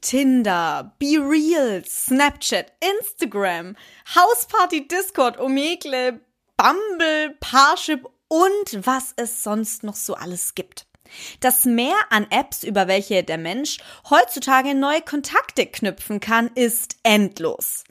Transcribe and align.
Tinder, 0.00 0.94
BeReal, 0.98 1.84
Snapchat, 1.86 2.72
Instagram, 2.80 3.76
Hausparty, 4.14 4.88
Discord, 4.88 5.38
Omegle, 5.38 6.20
Bumble, 6.56 7.36
Parship 7.40 8.06
und 8.28 8.86
was 8.86 9.12
es 9.16 9.42
sonst 9.42 9.82
noch 9.82 9.96
so 9.96 10.14
alles 10.14 10.54
gibt. 10.54 10.86
Das 11.40 11.64
Mehr 11.64 11.96
an 12.10 12.26
Apps, 12.30 12.64
über 12.64 12.86
welche 12.88 13.24
der 13.24 13.38
Mensch 13.38 13.78
heutzutage 14.10 14.74
neue 14.74 15.00
Kontakte 15.02 15.66
knüpfen 15.66 16.20
kann, 16.20 16.48
ist 16.54 16.96
endlos. 17.02 17.84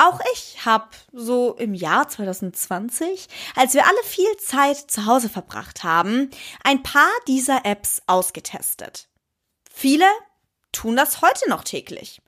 Auch 0.00 0.20
ich 0.34 0.64
habe 0.64 0.88
so 1.12 1.54
im 1.54 1.74
Jahr 1.74 2.08
2020, 2.08 3.26
als 3.56 3.74
wir 3.74 3.84
alle 3.84 4.02
viel 4.04 4.36
Zeit 4.36 4.76
zu 4.76 5.06
Hause 5.06 5.28
verbracht 5.28 5.82
haben, 5.82 6.30
ein 6.62 6.84
paar 6.84 7.10
dieser 7.26 7.64
Apps 7.64 8.00
ausgetestet. 8.06 9.08
Viele 9.72 10.06
tun 10.72 10.96
das 10.96 11.22
heute 11.22 11.48
noch 11.48 11.64
täglich. 11.64 12.20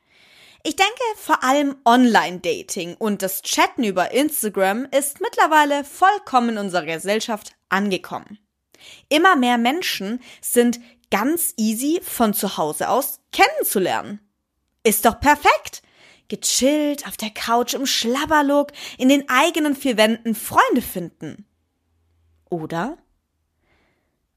Ich 0.62 0.76
denke, 0.76 1.02
vor 1.16 1.42
allem 1.42 1.76
Online-Dating 1.86 2.94
und 2.96 3.22
das 3.22 3.42
Chatten 3.42 3.82
über 3.82 4.10
Instagram 4.10 4.86
ist 4.90 5.20
mittlerweile 5.20 5.84
vollkommen 5.84 6.50
in 6.50 6.58
unserer 6.58 6.84
Gesellschaft 6.84 7.52
angekommen. 7.70 8.38
Immer 9.08 9.36
mehr 9.36 9.56
Menschen 9.56 10.20
sind 10.42 10.80
ganz 11.10 11.54
easy 11.56 12.00
von 12.02 12.34
zu 12.34 12.58
Hause 12.58 12.90
aus 12.90 13.20
kennenzulernen. 13.32 14.20
Ist 14.82 15.04
doch 15.04 15.18
perfekt. 15.18 15.82
Gechillt 16.28 17.06
auf 17.06 17.16
der 17.16 17.30
Couch 17.30 17.74
im 17.74 17.86
Schlabberlook, 17.86 18.72
in 18.98 19.08
den 19.08 19.28
eigenen 19.28 19.74
vier 19.74 19.96
Wänden 19.96 20.34
Freunde 20.34 20.82
finden. 20.82 21.46
Oder? 22.50 22.98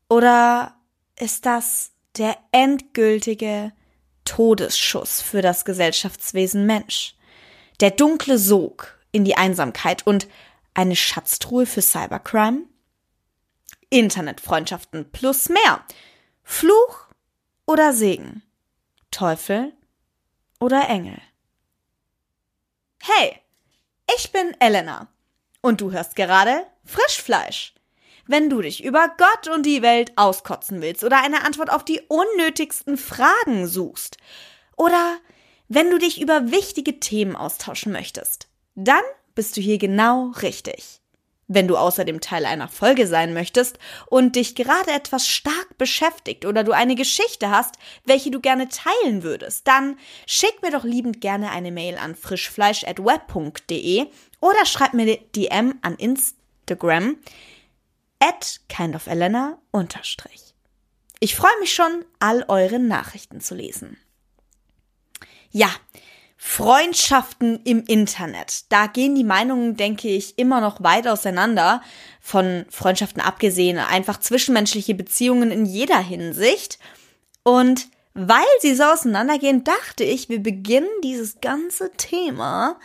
Oder 0.09 0.75
ist 1.19 1.45
das 1.45 1.91
der 2.17 2.37
endgültige 2.51 3.73
Todesschuss 4.25 5.21
für 5.21 5.41
das 5.41 5.65
Gesellschaftswesen 5.65 6.65
Mensch? 6.65 7.15
Der 7.79 7.91
dunkle 7.91 8.37
Sog 8.37 8.99
in 9.11 9.25
die 9.25 9.35
Einsamkeit 9.35 10.05
und 10.05 10.27
eine 10.73 10.95
Schatztruhe 10.95 11.65
für 11.65 11.81
Cybercrime? 11.81 12.63
Internetfreundschaften 13.89 15.11
plus 15.11 15.49
mehr. 15.49 15.85
Fluch 16.43 17.07
oder 17.65 17.93
Segen? 17.93 18.41
Teufel 19.11 19.73
oder 20.59 20.89
Engel? 20.89 21.21
Hey, 23.01 23.39
ich 24.15 24.31
bin 24.31 24.55
Elena 24.59 25.07
und 25.61 25.81
du 25.81 25.91
hörst 25.91 26.15
gerade 26.15 26.65
Frischfleisch. 26.85 27.73
Wenn 28.25 28.49
du 28.49 28.61
dich 28.61 28.83
über 28.83 29.09
Gott 29.17 29.53
und 29.53 29.65
die 29.65 29.81
Welt 29.81 30.13
auskotzen 30.15 30.81
willst 30.81 31.03
oder 31.03 31.21
eine 31.21 31.43
Antwort 31.43 31.71
auf 31.71 31.83
die 31.83 32.01
unnötigsten 32.07 32.97
Fragen 32.97 33.67
suchst 33.67 34.17
oder 34.77 35.17
wenn 35.67 35.89
du 35.89 35.97
dich 35.97 36.21
über 36.21 36.51
wichtige 36.51 36.99
Themen 36.99 37.35
austauschen 37.35 37.91
möchtest, 37.91 38.47
dann 38.75 39.01
bist 39.35 39.57
du 39.57 39.61
hier 39.61 39.77
genau 39.77 40.31
richtig. 40.41 40.99
Wenn 41.47 41.67
du 41.67 41.75
außerdem 41.75 42.21
Teil 42.21 42.45
einer 42.45 42.69
Folge 42.69 43.05
sein 43.05 43.33
möchtest 43.33 43.77
und 44.07 44.37
dich 44.37 44.55
gerade 44.55 44.91
etwas 44.91 45.27
stark 45.27 45.77
beschäftigt 45.77 46.45
oder 46.45 46.63
du 46.63 46.71
eine 46.71 46.95
Geschichte 46.95 47.49
hast, 47.49 47.75
welche 48.05 48.31
du 48.31 48.39
gerne 48.39 48.69
teilen 48.69 49.23
würdest, 49.23 49.67
dann 49.67 49.97
schick 50.25 50.61
mir 50.61 50.71
doch 50.71 50.85
liebend 50.85 51.19
gerne 51.19 51.51
eine 51.51 51.71
Mail 51.71 51.97
an 51.97 52.15
frischfleisch@web.de 52.15 54.05
oder 54.39 54.65
schreib 54.65 54.93
mir 54.93 55.17
DM 55.35 55.75
an 55.81 55.95
Instagram 55.95 57.17
at 58.23 58.61
kindofelena 58.69 59.57
unterstrich. 59.71 60.53
Ich 61.19 61.35
freue 61.35 61.59
mich 61.59 61.73
schon, 61.73 62.05
all 62.19 62.45
eure 62.47 62.79
Nachrichten 62.79 63.41
zu 63.41 63.53
lesen. 63.55 63.97
Ja, 65.51 65.69
Freundschaften 66.37 67.61
im 67.63 67.83
Internet. 67.85 68.65
Da 68.69 68.87
gehen 68.87 69.15
die 69.15 69.23
Meinungen, 69.23 69.77
denke 69.77 70.09
ich, 70.09 70.37
immer 70.37 70.61
noch 70.61 70.83
weit 70.83 71.07
auseinander. 71.07 71.81
Von 72.19 72.65
Freundschaften 72.69 73.21
abgesehen, 73.21 73.77
einfach 73.77 74.19
zwischenmenschliche 74.19 74.95
Beziehungen 74.95 75.51
in 75.51 75.65
jeder 75.65 75.99
Hinsicht. 75.99 76.79
Und 77.43 77.87
weil 78.13 78.43
sie 78.59 78.75
so 78.75 78.83
auseinandergehen, 78.83 79.63
dachte 79.63 80.03
ich, 80.03 80.29
wir 80.29 80.41
beginnen 80.41 80.89
dieses 81.03 81.39
ganze 81.41 81.91
Thema 81.91 82.79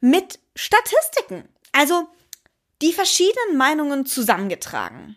mit 0.00 0.38
Statistiken. 0.54 1.48
Also 1.72 2.08
die 2.82 2.92
verschiedenen 2.92 3.56
Meinungen 3.56 4.06
zusammengetragen. 4.06 5.16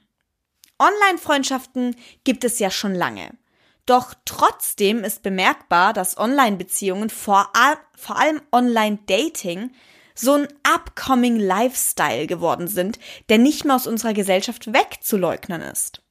Online-Freundschaften 0.80 1.96
gibt 2.24 2.44
es 2.44 2.60
ja 2.60 2.70
schon 2.70 2.94
lange. 2.94 3.38
Doch 3.86 4.14
trotzdem 4.26 5.04
ist 5.04 5.24
bemerkbar, 5.24 5.94
dass 5.94 6.18
Online-Beziehungen, 6.18 7.10
vor, 7.10 7.52
vor 7.96 8.18
allem 8.18 8.42
Online-Dating, 8.52 9.72
so 10.16 10.34
ein 10.34 10.48
upcoming 10.64 11.38
Lifestyle 11.38 12.28
geworden 12.28 12.68
sind, 12.68 13.00
der 13.30 13.40
nicht 13.40 13.66
mehr 13.66 13.76
aus 13.76 13.88
unserer 13.88 14.14
Gesellschaft 14.14 14.74
wegzuleugnen 14.74 15.62
ist. 15.62 16.02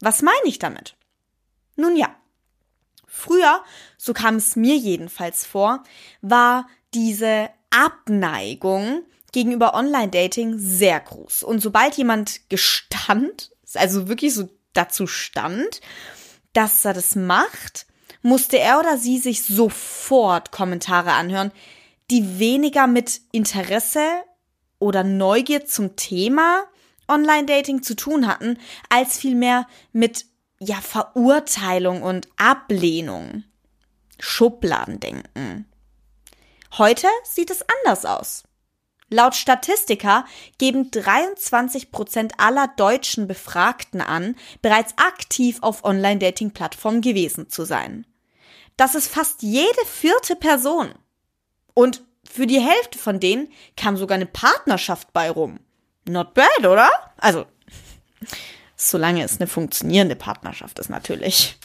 Was 0.00 0.22
meine 0.22 0.44
ich 0.44 0.58
damit? 0.58 0.96
Nun 1.76 1.96
ja, 1.96 2.14
früher, 3.06 3.62
so 3.96 4.12
kam 4.12 4.36
es 4.36 4.56
mir 4.56 4.76
jedenfalls 4.76 5.46
vor, 5.46 5.82
war 6.20 6.68
diese 6.94 7.50
Abneigung 7.70 9.04
gegenüber 9.32 9.74
Online-Dating 9.74 10.58
sehr 10.58 11.00
groß. 11.00 11.42
Und 11.42 11.60
sobald 11.60 11.96
jemand 11.96 12.48
gestand, 12.48 13.50
also 13.74 14.08
wirklich 14.08 14.34
so 14.34 14.48
dazu 14.72 15.06
stand, 15.06 15.80
dass 16.52 16.84
er 16.84 16.94
das 16.94 17.14
macht, 17.14 17.86
musste 18.22 18.58
er 18.58 18.80
oder 18.80 18.98
sie 18.98 19.18
sich 19.18 19.42
sofort 19.42 20.52
Kommentare 20.52 21.12
anhören, 21.12 21.52
die 22.10 22.38
weniger 22.38 22.86
mit 22.86 23.20
Interesse 23.32 24.04
oder 24.78 25.04
Neugier 25.04 25.64
zum 25.64 25.96
Thema 25.96 26.64
Online-Dating 27.08 27.82
zu 27.82 27.94
tun 27.94 28.26
hatten, 28.26 28.58
als 28.88 29.18
vielmehr 29.18 29.66
mit 29.92 30.26
ja 30.60 30.76
Verurteilung 30.76 32.02
und 32.02 32.28
Ablehnung. 32.36 33.44
Schubladendenken. 34.18 35.66
Heute 36.76 37.08
sieht 37.24 37.50
es 37.50 37.64
anders 37.84 38.04
aus. 38.04 38.44
Laut 39.12 39.34
Statistika 39.34 40.24
geben 40.58 40.92
23 40.92 41.90
Prozent 41.90 42.34
aller 42.38 42.68
deutschen 42.76 43.26
Befragten 43.26 44.00
an, 44.00 44.36
bereits 44.62 44.94
aktiv 44.98 45.58
auf 45.62 45.82
Online-Dating-Plattformen 45.82 47.00
gewesen 47.00 47.48
zu 47.48 47.64
sein. 47.64 48.06
Das 48.76 48.94
ist 48.94 49.08
fast 49.08 49.42
jede 49.42 49.84
vierte 49.84 50.36
Person. 50.36 50.94
Und 51.74 52.02
für 52.24 52.46
die 52.46 52.60
Hälfte 52.60 52.98
von 52.98 53.18
denen 53.18 53.48
kam 53.76 53.96
sogar 53.96 54.14
eine 54.14 54.26
Partnerschaft 54.26 55.12
bei 55.12 55.28
rum. 55.28 55.58
Not 56.08 56.34
bad, 56.34 56.60
oder? 56.60 56.88
Also, 57.16 57.46
solange 58.76 59.24
es 59.24 59.40
eine 59.40 59.48
funktionierende 59.48 60.16
Partnerschaft 60.16 60.78
ist 60.78 60.88
natürlich. 60.88 61.58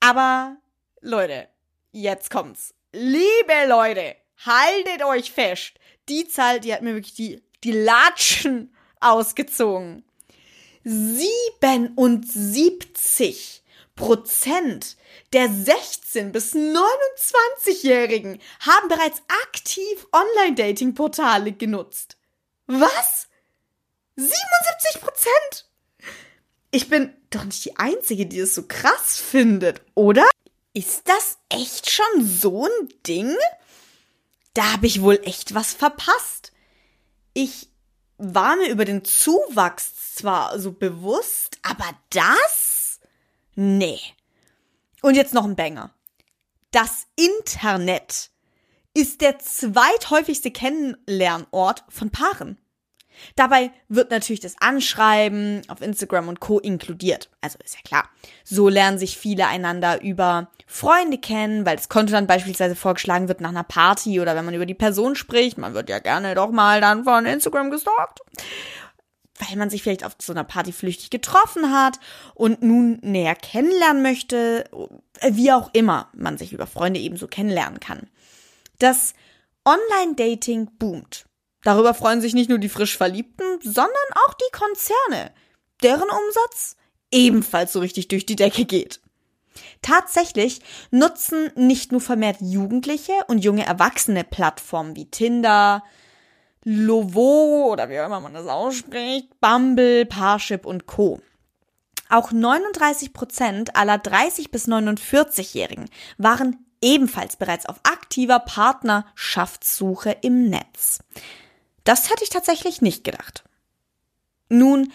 Aber, 0.00 0.56
Leute, 1.02 1.48
jetzt 1.92 2.30
kommt's. 2.30 2.74
Liebe 2.92 3.68
Leute, 3.68 4.16
haltet 4.38 5.04
euch 5.04 5.30
fest 5.30 5.74
die 6.08 6.28
Zahl, 6.28 6.60
die 6.60 6.72
hat 6.72 6.82
mir 6.82 6.94
wirklich 6.94 7.14
die, 7.14 7.42
die 7.62 7.72
Latschen 7.72 8.72
ausgezogen. 9.00 10.04
77 10.84 13.62
Prozent 13.96 14.96
der 15.32 15.48
16 15.48 16.32
bis 16.32 16.54
29-Jährigen 16.54 18.40
haben 18.60 18.88
bereits 18.88 19.22
aktiv 19.44 20.06
Online-Dating-Portale 20.12 21.52
genutzt. 21.52 22.18
Was? 22.66 23.28
77 24.16 25.00
Prozent? 25.00 25.70
Ich 26.70 26.88
bin 26.88 27.14
doch 27.30 27.44
nicht 27.44 27.64
die 27.64 27.76
Einzige, 27.76 28.26
die 28.26 28.40
es 28.40 28.54
so 28.54 28.64
krass 28.66 29.20
findet, 29.20 29.80
oder? 29.94 30.28
Ist 30.72 31.08
das 31.08 31.38
echt 31.48 31.90
schon 31.90 32.26
so 32.26 32.66
ein 32.66 32.88
Ding? 33.06 33.36
Da 34.54 34.72
habe 34.72 34.86
ich 34.86 35.02
wohl 35.02 35.20
echt 35.24 35.54
was 35.54 35.74
verpasst. 35.74 36.52
Ich 37.34 37.68
war 38.16 38.56
mir 38.56 38.68
über 38.70 38.84
den 38.84 39.04
Zuwachs 39.04 40.14
zwar 40.14 40.58
so 40.58 40.72
bewusst, 40.72 41.58
aber 41.62 41.90
das? 42.10 43.00
Nee. 43.54 44.00
Und 45.02 45.16
jetzt 45.16 45.34
noch 45.34 45.44
ein 45.44 45.56
Banger. 45.56 45.92
Das 46.70 47.06
Internet 47.16 48.30
ist 48.94 49.20
der 49.20 49.38
zweithäufigste 49.40 50.50
Kennenlernort 50.50 51.84
von 51.88 52.10
Paaren. 52.10 52.58
Dabei 53.36 53.70
wird 53.88 54.10
natürlich 54.10 54.40
das 54.40 54.56
Anschreiben 54.60 55.62
auf 55.68 55.80
Instagram 55.80 56.28
und 56.28 56.40
Co. 56.40 56.58
inkludiert. 56.58 57.30
Also 57.40 57.58
ist 57.64 57.74
ja 57.74 57.80
klar. 57.84 58.08
So 58.44 58.68
lernen 58.68 58.98
sich 58.98 59.16
viele 59.18 59.46
einander 59.46 60.02
über 60.02 60.50
Freunde 60.66 61.18
kennen, 61.18 61.66
weil 61.66 61.76
das 61.76 61.88
Konto 61.88 62.12
dann 62.12 62.26
beispielsweise 62.26 62.76
vorgeschlagen 62.76 63.28
wird 63.28 63.40
nach 63.40 63.50
einer 63.50 63.64
Party 63.64 64.20
oder 64.20 64.34
wenn 64.36 64.44
man 64.44 64.54
über 64.54 64.66
die 64.66 64.74
Person 64.74 65.14
spricht. 65.14 65.58
Man 65.58 65.74
wird 65.74 65.88
ja 65.88 65.98
gerne 65.98 66.34
doch 66.34 66.50
mal 66.50 66.80
dann 66.80 67.04
von 67.04 67.26
Instagram 67.26 67.70
gestalkt. 67.70 68.20
weil 69.38 69.56
man 69.56 69.68
sich 69.68 69.82
vielleicht 69.82 70.04
auf 70.04 70.16
so 70.20 70.32
einer 70.32 70.44
Party 70.44 70.72
flüchtig 70.72 71.10
getroffen 71.10 71.72
hat 71.72 71.98
und 72.34 72.62
nun 72.62 72.98
näher 73.02 73.34
kennenlernen 73.34 74.02
möchte, 74.02 74.64
wie 75.28 75.52
auch 75.52 75.70
immer 75.72 76.08
man 76.14 76.38
sich 76.38 76.52
über 76.52 76.66
Freunde 76.66 77.00
ebenso 77.00 77.26
kennenlernen 77.26 77.80
kann. 77.80 78.08
Das 78.78 79.14
Online-Dating 79.64 80.70
boomt. 80.78 81.26
Darüber 81.64 81.94
freuen 81.94 82.20
sich 82.20 82.34
nicht 82.34 82.50
nur 82.50 82.58
die 82.58 82.68
frisch 82.68 82.96
Verliebten, 82.96 83.44
sondern 83.62 83.94
auch 84.26 84.34
die 84.34 84.52
Konzerne, 84.52 85.32
deren 85.82 86.08
Umsatz 86.08 86.76
ebenfalls 87.10 87.72
so 87.72 87.80
richtig 87.80 88.08
durch 88.08 88.26
die 88.26 88.36
Decke 88.36 88.64
geht. 88.64 89.00
Tatsächlich 89.82 90.60
nutzen 90.90 91.50
nicht 91.56 91.92
nur 91.92 92.00
vermehrt 92.00 92.38
Jugendliche 92.40 93.12
und 93.28 93.44
junge 93.44 93.64
Erwachsene 93.64 94.24
Plattformen 94.24 94.96
wie 94.96 95.10
Tinder, 95.10 95.82
Lovo 96.64 97.70
oder 97.70 97.88
wie 97.88 98.00
auch 98.00 98.06
immer 98.06 98.20
man 98.20 98.34
das 98.34 98.46
ausspricht, 98.46 99.28
Bumble, 99.40 100.06
Parship 100.06 100.66
und 100.66 100.86
Co. 100.86 101.20
Auch 102.08 102.32
39 102.32 103.12
Prozent 103.12 103.76
aller 103.76 103.98
30 103.98 104.50
bis 104.50 104.68
49-Jährigen 104.68 105.88
waren 106.18 106.64
ebenfalls 106.80 107.36
bereits 107.36 107.66
auf 107.66 107.76
aktiver 107.84 108.40
Partnerschaftssuche 108.40 110.16
im 110.22 110.48
Netz. 110.48 111.00
Das 111.84 112.10
hätte 112.10 112.24
ich 112.24 112.30
tatsächlich 112.30 112.82
nicht 112.82 113.04
gedacht. 113.04 113.44
Nun, 114.48 114.92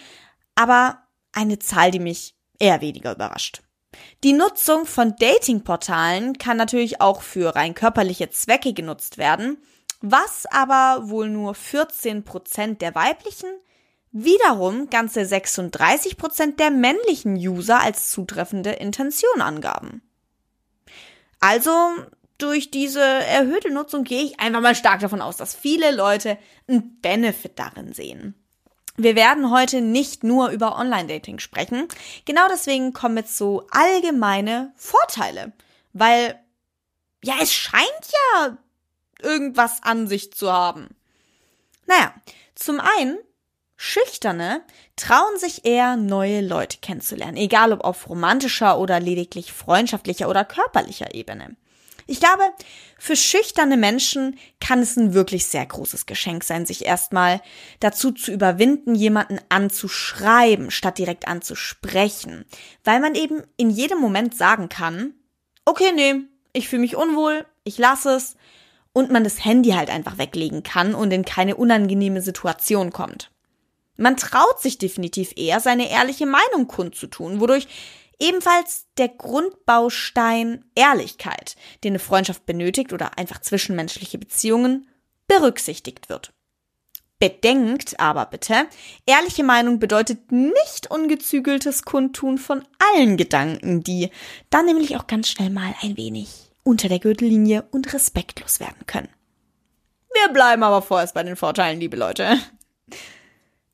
aber 0.55 1.03
eine 1.31 1.59
Zahl, 1.59 1.91
die 1.91 1.99
mich 1.99 2.35
eher 2.59 2.81
weniger 2.81 3.13
überrascht. 3.13 3.61
Die 4.23 4.33
Nutzung 4.33 4.85
von 4.85 5.15
Datingportalen 5.17 6.37
kann 6.37 6.57
natürlich 6.57 7.01
auch 7.01 7.21
für 7.21 7.55
rein 7.55 7.73
körperliche 7.73 8.29
Zwecke 8.29 8.73
genutzt 8.73 9.17
werden, 9.17 9.57
was 10.01 10.45
aber 10.45 11.09
wohl 11.09 11.29
nur 11.29 11.55
14 11.55 12.23
Prozent 12.23 12.81
der 12.81 12.95
weiblichen, 12.95 13.49
wiederum 14.11 14.89
ganze 14.89 15.25
36 15.25 16.17
Prozent 16.17 16.59
der 16.59 16.71
männlichen 16.71 17.35
User 17.35 17.79
als 17.79 18.11
zutreffende 18.11 18.71
Intention 18.71 19.41
angaben. 19.41 20.01
Also 21.39 21.71
durch 22.39 22.71
diese 22.71 23.01
erhöhte 23.01 23.69
Nutzung 23.69 24.03
gehe 24.03 24.23
ich 24.23 24.39
einfach 24.39 24.61
mal 24.61 24.75
stark 24.75 25.01
davon 25.01 25.21
aus, 25.21 25.37
dass 25.37 25.53
viele 25.53 25.91
Leute 25.91 26.37
einen 26.67 26.99
Benefit 27.01 27.59
darin 27.59 27.93
sehen. 27.93 28.33
Wir 28.97 29.15
werden 29.15 29.51
heute 29.51 29.81
nicht 29.81 30.23
nur 30.23 30.49
über 30.49 30.77
Online-Dating 30.77 31.39
sprechen. 31.39 31.87
Genau 32.25 32.47
deswegen 32.49 32.91
kommen 32.91 33.17
jetzt 33.17 33.37
so 33.37 33.65
allgemeine 33.71 34.73
Vorteile. 34.75 35.53
Weil, 35.93 36.37
ja, 37.23 37.35
es 37.41 37.53
scheint 37.53 37.85
ja 38.33 38.57
irgendwas 39.21 39.83
an 39.83 40.07
sich 40.07 40.33
zu 40.33 40.51
haben. 40.51 40.95
Naja, 41.85 42.13
zum 42.55 42.79
einen, 42.79 43.17
Schüchterne 43.77 44.63
trauen 44.97 45.37
sich 45.37 45.63
eher, 45.63 45.95
neue 45.95 46.41
Leute 46.41 46.79
kennenzulernen, 46.81 47.37
egal 47.37 47.71
ob 47.71 47.85
auf 47.85 48.09
romantischer 48.09 48.77
oder 48.77 48.99
lediglich 48.99 49.53
freundschaftlicher 49.53 50.27
oder 50.27 50.43
körperlicher 50.43 51.15
Ebene. 51.15 51.55
Ich 52.09 52.19
glaube, 52.19 52.41
für 52.97 53.15
schüchterne 53.15 53.77
Menschen 53.77 54.39
kann 54.59 54.79
es 54.79 54.97
ein 54.97 55.13
wirklich 55.13 55.45
sehr 55.45 55.63
großes 55.63 56.07
Geschenk 56.07 56.43
sein, 56.43 56.65
sich 56.65 56.83
erstmal 56.83 57.39
dazu 57.79 58.11
zu 58.11 58.31
überwinden, 58.31 58.95
jemanden 58.95 59.39
anzuschreiben, 59.49 60.71
statt 60.71 60.97
direkt 60.97 61.27
anzusprechen, 61.27 62.45
weil 62.83 62.99
man 62.99 63.13
eben 63.13 63.43
in 63.57 63.69
jedem 63.69 63.99
Moment 63.99 64.35
sagen 64.35 64.69
kann, 64.69 65.13
okay, 65.65 65.91
nee, 65.93 66.15
ich 66.51 66.67
fühle 66.67 66.81
mich 66.81 66.95
unwohl, 66.95 67.45
ich 67.63 67.77
lasse 67.77 68.15
es 68.15 68.37
und 68.91 69.11
man 69.11 69.23
das 69.23 69.45
Handy 69.45 69.69
halt 69.69 69.91
einfach 69.91 70.17
weglegen 70.17 70.63
kann 70.63 70.95
und 70.95 71.11
in 71.11 71.23
keine 71.23 71.57
unangenehme 71.57 72.23
Situation 72.23 72.91
kommt. 72.91 73.29
Man 73.97 74.17
traut 74.17 74.59
sich 74.59 74.79
definitiv 74.79 75.33
eher, 75.35 75.59
seine 75.59 75.91
ehrliche 75.91 76.25
Meinung 76.25 76.67
kundzutun, 76.67 77.39
wodurch 77.39 77.67
ebenfalls 78.19 78.85
der 78.97 79.09
Grundbaustein 79.09 80.65
Ehrlichkeit, 80.75 81.55
den 81.83 81.93
eine 81.93 81.99
Freundschaft 81.99 82.45
benötigt 82.45 82.93
oder 82.93 83.17
einfach 83.17 83.41
zwischenmenschliche 83.41 84.17
Beziehungen, 84.17 84.87
berücksichtigt 85.27 86.09
wird. 86.09 86.33
Bedenkt 87.19 87.99
aber 87.99 88.25
bitte, 88.25 88.67
ehrliche 89.05 89.43
Meinung 89.43 89.79
bedeutet 89.79 90.31
nicht 90.31 90.89
ungezügeltes 90.89 91.83
Kundtun 91.83 92.37
von 92.37 92.63
allen 92.79 93.17
Gedanken, 93.17 93.83
die 93.83 94.09
dann 94.49 94.65
nämlich 94.65 94.95
auch 94.95 95.05
ganz 95.05 95.27
schnell 95.27 95.49
mal 95.49 95.75
ein 95.81 95.97
wenig 95.97 96.49
unter 96.63 96.87
der 96.87 96.99
Gürtellinie 96.99 97.65
und 97.71 97.93
respektlos 97.93 98.59
werden 98.59 98.85
können. 98.85 99.09
Wir 100.13 100.31
bleiben 100.33 100.63
aber 100.63 100.81
vorerst 100.81 101.13
bei 101.13 101.23
den 101.23 101.35
Vorteilen, 101.35 101.79
liebe 101.79 101.97
Leute. 101.97 102.37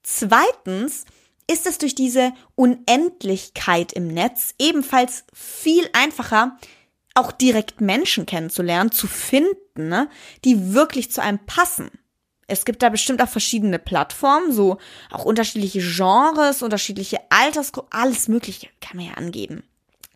Zweitens 0.02 1.06
ist 1.50 1.68
es 1.68 1.78
durch 1.78 1.96
diese 1.96 2.34
Unendlichkeit 2.56 3.94
im 3.94 4.08
Netz 4.08 4.56
ebenfalls 4.60 5.26
viel 5.34 5.88
einfacher, 5.94 6.58
auch 7.14 7.32
direkt 7.32 7.82
Menschen 7.82 8.26
kennenzulernen, 8.26 8.92
zu 8.92 9.08
finden, 9.08 9.88
ne, 9.88 10.10
die 10.44 10.74
wirklich 10.74 11.12
zu 11.12 11.22
einem 11.22 11.40
passen. 11.40 11.92
Es 12.48 12.66
gibt 12.66 12.84
da 12.84 12.90
bestimmt 12.90 13.22
auch 13.22 13.30
verschiedene 13.30 13.80
Plattformen, 13.80 14.52
so 14.52 14.78
auch 15.10 15.26
unterschiedliche 15.26 15.80
Genres, 15.80 16.62
unterschiedliche 16.62 17.20
Altersgruppen, 17.30 17.92
alles 17.92 18.28
Mögliche 18.28 18.68
kann 18.82 18.98
man 18.98 19.08
ja 19.08 19.14
angeben 19.14 19.64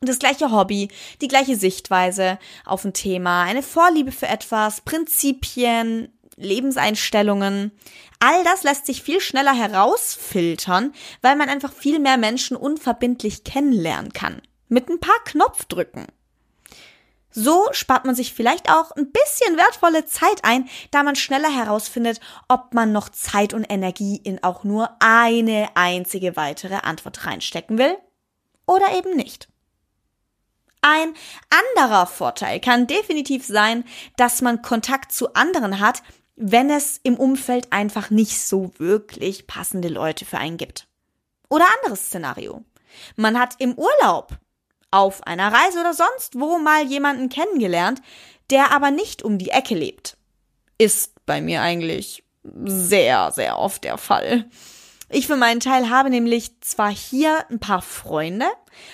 das 0.01 0.19
gleiche 0.19 0.51
Hobby, 0.51 0.89
die 1.21 1.27
gleiche 1.27 1.55
Sichtweise 1.55 2.39
auf 2.65 2.85
ein 2.85 2.93
Thema, 2.93 3.43
eine 3.43 3.63
Vorliebe 3.63 4.11
für 4.11 4.27
etwas, 4.27 4.81
Prinzipien, 4.81 6.09
Lebenseinstellungen. 6.39 7.71
All 8.19 8.43
das 8.43 8.63
lässt 8.63 8.85
sich 8.85 9.03
viel 9.03 9.21
schneller 9.21 9.53
herausfiltern, 9.53 10.93
weil 11.21 11.35
man 11.35 11.49
einfach 11.49 11.71
viel 11.71 11.99
mehr 11.99 12.17
Menschen 12.17 12.57
unverbindlich 12.57 13.43
kennenlernen 13.43 14.13
kann. 14.13 14.41
Mit 14.67 14.89
ein 14.89 14.99
paar 14.99 15.23
Knopfdrücken. 15.25 16.07
So 17.31 17.67
spart 17.71 18.05
man 18.05 18.15
sich 18.15 18.33
vielleicht 18.33 18.71
auch 18.71 18.91
ein 18.91 19.11
bisschen 19.11 19.55
wertvolle 19.55 20.05
Zeit 20.05 20.43
ein, 20.43 20.67
da 20.91 21.03
man 21.03 21.15
schneller 21.15 21.53
herausfindet, 21.53 22.19
ob 22.47 22.73
man 22.73 22.91
noch 22.91 23.09
Zeit 23.09 23.53
und 23.53 23.65
Energie 23.65 24.19
in 24.23 24.43
auch 24.43 24.63
nur 24.63 24.89
eine 24.99 25.69
einzige 25.75 26.35
weitere 26.35 26.75
Antwort 26.75 27.25
reinstecken 27.25 27.77
will 27.77 27.95
oder 28.65 28.97
eben 28.97 29.15
nicht. 29.15 29.47
Ein 30.81 31.13
anderer 31.75 32.07
Vorteil 32.07 32.59
kann 32.59 32.87
definitiv 32.87 33.45
sein, 33.45 33.83
dass 34.15 34.41
man 34.41 34.61
Kontakt 34.61 35.11
zu 35.11 35.33
anderen 35.33 35.79
hat, 35.81 36.01
wenn 36.39 36.69
es 36.69 36.99
im 37.03 37.15
Umfeld 37.17 37.71
einfach 37.71 38.09
nicht 38.09 38.41
so 38.41 38.71
wirklich 38.77 39.45
passende 39.45 39.89
Leute 39.89 40.25
für 40.25 40.37
einen 40.37 40.57
gibt. 40.57 40.87
Oder 41.49 41.65
anderes 41.77 42.07
Szenario. 42.07 42.63
Man 43.15 43.37
hat 43.37 43.55
im 43.59 43.75
Urlaub, 43.75 44.37
auf 44.91 45.25
einer 45.27 45.51
Reise 45.51 45.81
oder 45.81 45.93
sonst 45.93 46.39
wo 46.39 46.57
mal 46.57 46.83
jemanden 46.85 47.29
kennengelernt, 47.29 48.01
der 48.49 48.71
aber 48.71 48.89
nicht 48.89 49.21
um 49.21 49.37
die 49.37 49.49
Ecke 49.49 49.75
lebt. 49.75 50.17
Ist 50.77 51.25
bei 51.25 51.41
mir 51.41 51.61
eigentlich 51.61 52.23
sehr, 52.43 53.31
sehr 53.31 53.59
oft 53.59 53.83
der 53.83 53.97
Fall. 53.97 54.49
Ich 55.11 55.27
für 55.27 55.35
meinen 55.35 55.59
Teil 55.59 55.89
habe 55.89 56.09
nämlich 56.09 56.59
zwar 56.61 56.91
hier 56.91 57.45
ein 57.49 57.59
paar 57.59 57.81
Freunde, 57.81 58.45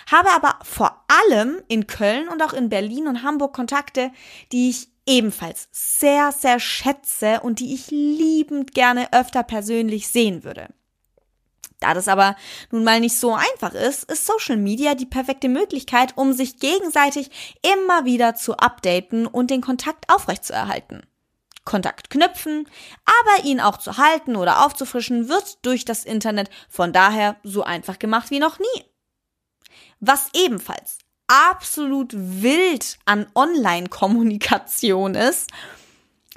habe 0.09 0.29
aber 0.31 0.59
vor 0.63 1.05
allem 1.07 1.61
in 1.67 1.87
Köln 1.87 2.29
und 2.29 2.41
auch 2.41 2.53
in 2.53 2.69
Berlin 2.69 3.07
und 3.07 3.21
Hamburg 3.21 3.53
Kontakte, 3.53 4.11
die 4.51 4.69
ich 4.69 4.87
ebenfalls 5.05 5.67
sehr, 5.71 6.31
sehr 6.31 6.59
schätze 6.59 7.41
und 7.41 7.59
die 7.59 7.73
ich 7.73 7.91
liebend 7.91 8.73
gerne 8.73 9.13
öfter 9.13 9.43
persönlich 9.43 10.07
sehen 10.07 10.43
würde. 10.43 10.67
Da 11.79 11.93
das 11.93 12.07
aber 12.07 12.35
nun 12.71 12.83
mal 12.83 12.99
nicht 12.99 13.17
so 13.19 13.35
einfach 13.35 13.73
ist, 13.73 14.09
ist 14.09 14.25
Social 14.25 14.57
Media 14.57 14.95
die 14.95 15.05
perfekte 15.05 15.49
Möglichkeit, 15.49 16.17
um 16.17 16.33
sich 16.33 16.57
gegenseitig 16.59 17.29
immer 17.61 18.05
wieder 18.05 18.35
zu 18.35 18.57
updaten 18.57 19.27
und 19.27 19.51
den 19.51 19.61
Kontakt 19.61 20.11
aufrechtzuerhalten. 20.11 21.05
Kontakt 21.65 22.09
knüpfen, 22.09 22.67
aber 23.05 23.45
ihn 23.45 23.59
auch 23.59 23.77
zu 23.77 23.97
halten 23.97 24.35
oder 24.35 24.65
aufzufrischen 24.65 25.27
wird 25.27 25.65
durch 25.65 25.83
das 25.83 26.05
Internet 26.05 26.49
von 26.69 26.93
daher 26.93 27.37
so 27.43 27.63
einfach 27.63 27.99
gemacht 27.99 28.29
wie 28.29 28.39
noch 28.39 28.59
nie. 28.59 28.85
Was 29.99 30.29
ebenfalls 30.33 30.99
absolut 31.27 32.13
wild 32.13 32.97
an 33.05 33.27
Online-Kommunikation 33.35 35.15
ist, 35.15 35.51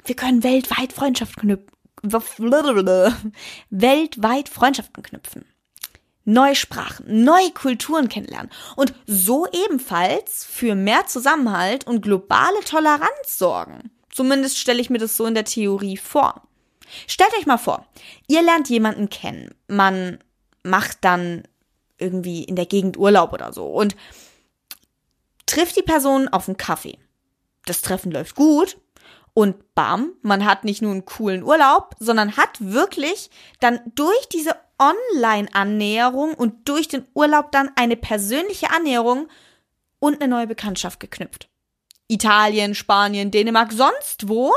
wir 0.05 0.15
können 0.15 0.43
weltweit 0.43 0.93
Freundschaften 0.93 1.41
knüpfen. 1.41 1.69
Weltweit 3.69 4.49
Freundschaften 4.49 5.03
knüpfen. 5.03 5.45
Neue 6.25 6.55
Sprachen, 6.55 7.23
neue 7.23 7.51
Kulturen 7.51 8.07
kennenlernen 8.07 8.51
und 8.75 8.93
so 9.07 9.47
ebenfalls 9.51 10.45
für 10.45 10.75
mehr 10.75 11.07
Zusammenhalt 11.07 11.87
und 11.87 12.01
globale 12.01 12.59
Toleranz 12.65 13.37
sorgen. 13.37 13.89
Zumindest 14.11 14.57
stelle 14.57 14.81
ich 14.81 14.89
mir 14.89 14.99
das 14.99 15.17
so 15.17 15.25
in 15.25 15.33
der 15.33 15.45
Theorie 15.45 15.97
vor. 15.97 16.43
Stellt 17.07 17.33
euch 17.37 17.45
mal 17.45 17.57
vor, 17.57 17.85
ihr 18.27 18.41
lernt 18.41 18.69
jemanden 18.69 19.09
kennen. 19.09 19.53
Man 19.67 20.19
macht 20.63 20.99
dann 21.01 21.43
irgendwie 21.97 22.43
in 22.43 22.55
der 22.55 22.65
Gegend 22.65 22.97
Urlaub 22.97 23.33
oder 23.33 23.53
so 23.53 23.65
und 23.65 23.95
trifft 25.49 25.75
die 25.77 25.83
Person 25.83 26.27
auf 26.27 26.47
einen 26.47 26.57
Kaffee. 26.57 26.99
Das 27.65 27.81
Treffen 27.81 28.11
läuft 28.11 28.35
gut 28.35 28.77
und 29.33 29.73
bam, 29.73 30.13
man 30.21 30.45
hat 30.45 30.63
nicht 30.63 30.81
nur 30.81 30.91
einen 30.91 31.05
coolen 31.05 31.43
Urlaub, 31.43 31.95
sondern 31.99 32.37
hat 32.37 32.57
wirklich 32.59 33.29
dann 33.59 33.79
durch 33.95 34.29
diese 34.29 34.55
Online-Annäherung 34.77 36.35
und 36.35 36.67
durch 36.69 36.87
den 36.87 37.05
Urlaub 37.13 37.51
dann 37.51 37.71
eine 37.75 37.97
persönliche 37.97 38.69
Annäherung 38.71 39.27
und 39.99 40.21
eine 40.21 40.29
neue 40.29 40.47
Bekanntschaft 40.47 40.99
geknüpft. 40.99 41.49
Italien, 42.07 42.75
Spanien, 42.75 43.31
Dänemark, 43.31 43.71
sonst 43.71 44.29
wo 44.29 44.53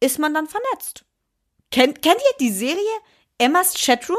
ist 0.00 0.18
man 0.18 0.34
dann 0.34 0.46
vernetzt. 0.46 1.04
Kennt, 1.70 2.02
kennt 2.02 2.16
ihr 2.16 2.36
die 2.40 2.52
Serie 2.52 2.80
Emmas 3.38 3.74
Chatroom? 3.74 4.16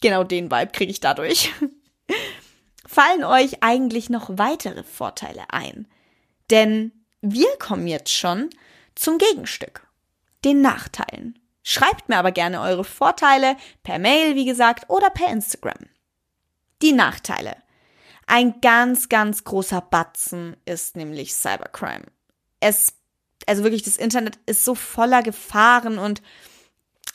Genau 0.00 0.24
den 0.24 0.50
Vibe 0.50 0.72
kriege 0.72 0.90
ich 0.90 1.00
dadurch. 1.00 1.52
Fallen 2.92 3.24
euch 3.24 3.62
eigentlich 3.62 4.10
noch 4.10 4.28
weitere 4.36 4.82
Vorteile 4.82 5.44
ein? 5.48 5.86
Denn 6.50 6.92
wir 7.22 7.48
kommen 7.58 7.86
jetzt 7.86 8.12
schon 8.12 8.50
zum 8.94 9.16
Gegenstück, 9.16 9.86
den 10.44 10.60
Nachteilen. 10.60 11.38
Schreibt 11.62 12.10
mir 12.10 12.18
aber 12.18 12.32
gerne 12.32 12.60
eure 12.60 12.84
Vorteile 12.84 13.56
per 13.82 13.98
Mail, 13.98 14.34
wie 14.34 14.44
gesagt, 14.44 14.90
oder 14.90 15.08
per 15.08 15.28
Instagram. 15.28 15.88
Die 16.82 16.92
Nachteile. 16.92 17.56
Ein 18.26 18.60
ganz, 18.60 19.08
ganz 19.08 19.44
großer 19.44 19.80
Batzen 19.80 20.58
ist 20.66 20.94
nämlich 20.94 21.32
Cybercrime. 21.32 22.04
Es, 22.60 22.92
also 23.46 23.62
wirklich, 23.62 23.84
das 23.84 23.96
Internet 23.96 24.38
ist 24.44 24.66
so 24.66 24.74
voller 24.74 25.22
Gefahren 25.22 25.98
und 25.98 26.20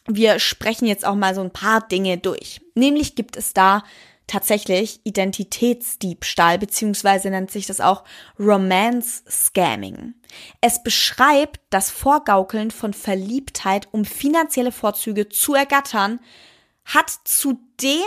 wir 0.07 0.39
sprechen 0.39 0.87
jetzt 0.87 1.05
auch 1.05 1.13
mal 1.13 1.35
so 1.35 1.41
ein 1.41 1.53
paar 1.53 1.87
Dinge 1.87 2.17
durch. 2.17 2.61
Nämlich 2.73 3.13
gibt 3.13 3.37
es 3.37 3.53
da 3.53 3.83
tatsächlich 4.27 4.99
Identitätsdiebstahl, 5.03 6.59
beziehungsweise 6.59 7.29
nennt 7.29 7.49
sich 7.49 7.65
das 7.65 7.81
auch 7.81 8.03
Romance 8.37 9.23
Scamming. 9.29 10.13
Es 10.61 10.83
beschreibt 10.83 11.61
das 11.69 11.89
Vorgaukeln 11.89 12.71
von 12.71 12.93
Verliebtheit, 12.93 13.87
um 13.91 14.05
finanzielle 14.05 14.71
Vorzüge 14.71 15.29
zu 15.29 15.55
ergattern, 15.55 16.19
hat 16.85 17.09
zudem 17.23 18.03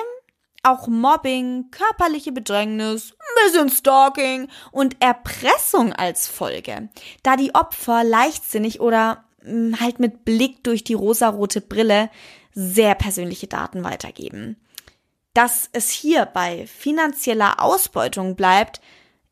auch 0.62 0.89
Mobbing, 0.89 1.71
körperliche 1.71 2.33
Bedrängnis, 2.33 3.12
ein 3.12 3.45
bisschen 3.47 3.71
Stalking 3.71 4.49
und 4.73 4.97
Erpressung 5.00 5.93
als 5.93 6.27
Folge, 6.27 6.91
da 7.23 7.37
die 7.37 7.55
Opfer 7.55 8.05
leichtsinnig 8.05 8.81
oder 8.81 9.25
hm, 9.43 9.81
halt 9.81 10.00
mit 10.00 10.25
Blick 10.25 10.62
durch 10.65 10.85
die 10.85 10.95
rosarote 10.95 11.62
Brille 11.62 12.11
sehr 12.53 12.95
persönliche 12.95 13.47
Daten 13.47 13.85
weitergeben. 13.85 14.57
Dass 15.35 15.69
es 15.73 15.91
hier 15.91 16.27
bei 16.27 16.67
finanzieller 16.67 17.63
Ausbeutung 17.63 18.35
bleibt, 18.35 18.81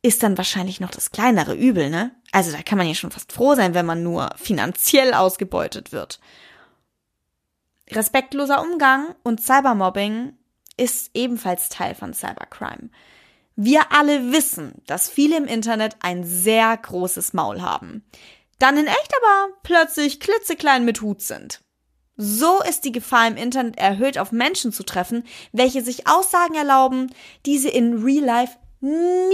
ist 0.03 0.23
dann 0.23 0.39
wahrscheinlich 0.39 0.81
noch 0.81 0.91
das 0.91 1.11
kleinere 1.11 1.55
Übel, 1.55 1.91
ne? 1.91 2.13
Also 2.31 2.53
da 2.53 2.63
kann 2.63 2.79
man 2.79 2.87
ja 2.87 2.95
schon 2.95 3.11
fast 3.11 3.33
froh 3.33 3.55
sein, 3.55 3.75
wenn 3.75 3.87
man 3.87 4.03
nur 4.03 4.31
finanziell 4.37 5.13
ausgebeutet 5.15 5.93
wird. 5.93 6.21
Respektloser 7.91 8.61
Umgang 8.61 9.15
und 9.23 9.43
Cybermobbing 9.43 10.35
ist 10.77 11.11
ebenfalls 11.15 11.69
Teil 11.69 11.95
von 11.95 12.15
Cybercrime. 12.15 12.91
Wir 13.57 13.91
alle 13.91 14.31
wissen, 14.31 14.83
dass 14.87 15.09
viele 15.09 15.37
im 15.37 15.47
Internet 15.47 15.97
ein 16.01 16.23
sehr 16.23 16.77
großes 16.77 17.33
Maul 17.33 17.61
haben. 17.61 18.05
Dann 18.61 18.77
in 18.77 18.87
echt 18.87 19.13
aber 19.17 19.53
plötzlich 19.63 20.21
klitzeklein 20.21 20.85
mit 20.85 21.01
Hut 21.01 21.23
sind. 21.23 21.61
So 22.21 22.61
ist 22.69 22.85
die 22.85 22.91
Gefahr 22.91 23.29
im 23.29 23.37
Internet 23.37 23.79
erhöht, 23.79 24.19
auf 24.19 24.33
Menschen 24.33 24.73
zu 24.73 24.83
treffen, 24.83 25.23
welche 25.53 25.83
sich 25.83 26.09
Aussagen 26.09 26.57
erlauben, 26.57 27.15
die 27.47 27.59
sie 27.59 27.69
in 27.69 28.03
Real 28.03 28.25
Life 28.25 28.59
niemals 28.81 29.33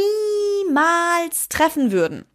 treffen 1.48 1.92
würden. 1.92 2.26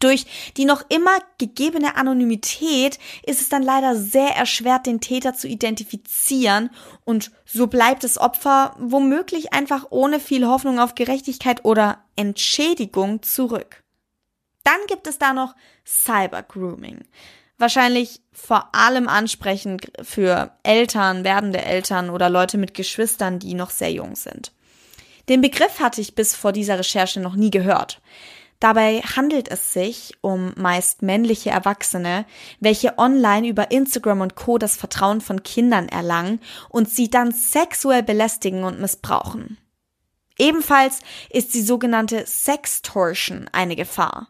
Durch 0.00 0.52
die 0.58 0.66
noch 0.66 0.84
immer 0.90 1.18
gegebene 1.38 1.96
Anonymität 1.96 2.98
ist 3.24 3.40
es 3.40 3.48
dann 3.48 3.62
leider 3.62 3.96
sehr 3.96 4.36
erschwert, 4.36 4.86
den 4.86 5.00
Täter 5.00 5.32
zu 5.32 5.48
identifizieren 5.48 6.70
und 7.04 7.30
so 7.46 7.66
bleibt 7.66 8.04
das 8.04 8.18
Opfer 8.18 8.76
womöglich 8.78 9.54
einfach 9.54 9.86
ohne 9.90 10.20
viel 10.20 10.46
Hoffnung 10.46 10.78
auf 10.78 10.94
Gerechtigkeit 10.94 11.64
oder 11.64 12.04
Entschädigung 12.16 13.22
zurück. 13.22 13.82
Dann 14.62 14.80
gibt 14.88 15.06
es 15.06 15.18
da 15.18 15.32
noch 15.32 15.54
Cyber-Grooming 15.86 17.00
wahrscheinlich 17.60 18.20
vor 18.32 18.74
allem 18.74 19.08
ansprechend 19.08 19.92
für 20.02 20.52
Eltern, 20.62 21.24
werdende 21.24 21.62
Eltern 21.62 22.10
oder 22.10 22.30
Leute 22.30 22.58
mit 22.58 22.74
Geschwistern, 22.74 23.38
die 23.38 23.54
noch 23.54 23.70
sehr 23.70 23.92
jung 23.92 24.16
sind. 24.16 24.52
Den 25.28 25.40
Begriff 25.40 25.78
hatte 25.80 26.00
ich 26.00 26.14
bis 26.14 26.34
vor 26.34 26.52
dieser 26.52 26.78
Recherche 26.78 27.20
noch 27.20 27.36
nie 27.36 27.50
gehört. 27.50 28.00
Dabei 28.58 29.00
handelt 29.00 29.48
es 29.48 29.72
sich 29.72 30.12
um 30.20 30.52
meist 30.56 31.00
männliche 31.00 31.50
Erwachsene, 31.50 32.26
welche 32.60 32.98
online 32.98 33.48
über 33.48 33.70
Instagram 33.70 34.20
und 34.20 34.34
Co 34.34 34.58
das 34.58 34.76
Vertrauen 34.76 35.22
von 35.22 35.42
Kindern 35.42 35.88
erlangen 35.88 36.40
und 36.68 36.90
sie 36.90 37.08
dann 37.08 37.32
sexuell 37.32 38.02
belästigen 38.02 38.64
und 38.64 38.78
missbrauchen. 38.78 39.56
Ebenfalls 40.36 41.00
ist 41.30 41.54
die 41.54 41.62
sogenannte 41.62 42.24
Sextortion 42.26 43.48
eine 43.52 43.76
Gefahr. 43.76 44.28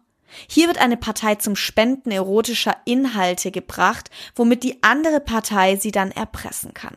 Hier 0.49 0.69
wird 0.69 0.79
eine 0.79 0.97
Partei 0.97 1.37
zum 1.37 1.57
Spenden 1.57 2.11
erotischer 2.11 2.77
Inhalte 2.85 3.51
gebracht, 3.51 4.11
womit 4.35 4.63
die 4.63 4.83
andere 4.83 5.21
Partei 5.21 5.77
sie 5.77 5.91
dann 5.91 6.11
erpressen 6.11 6.75
kann. 6.75 6.97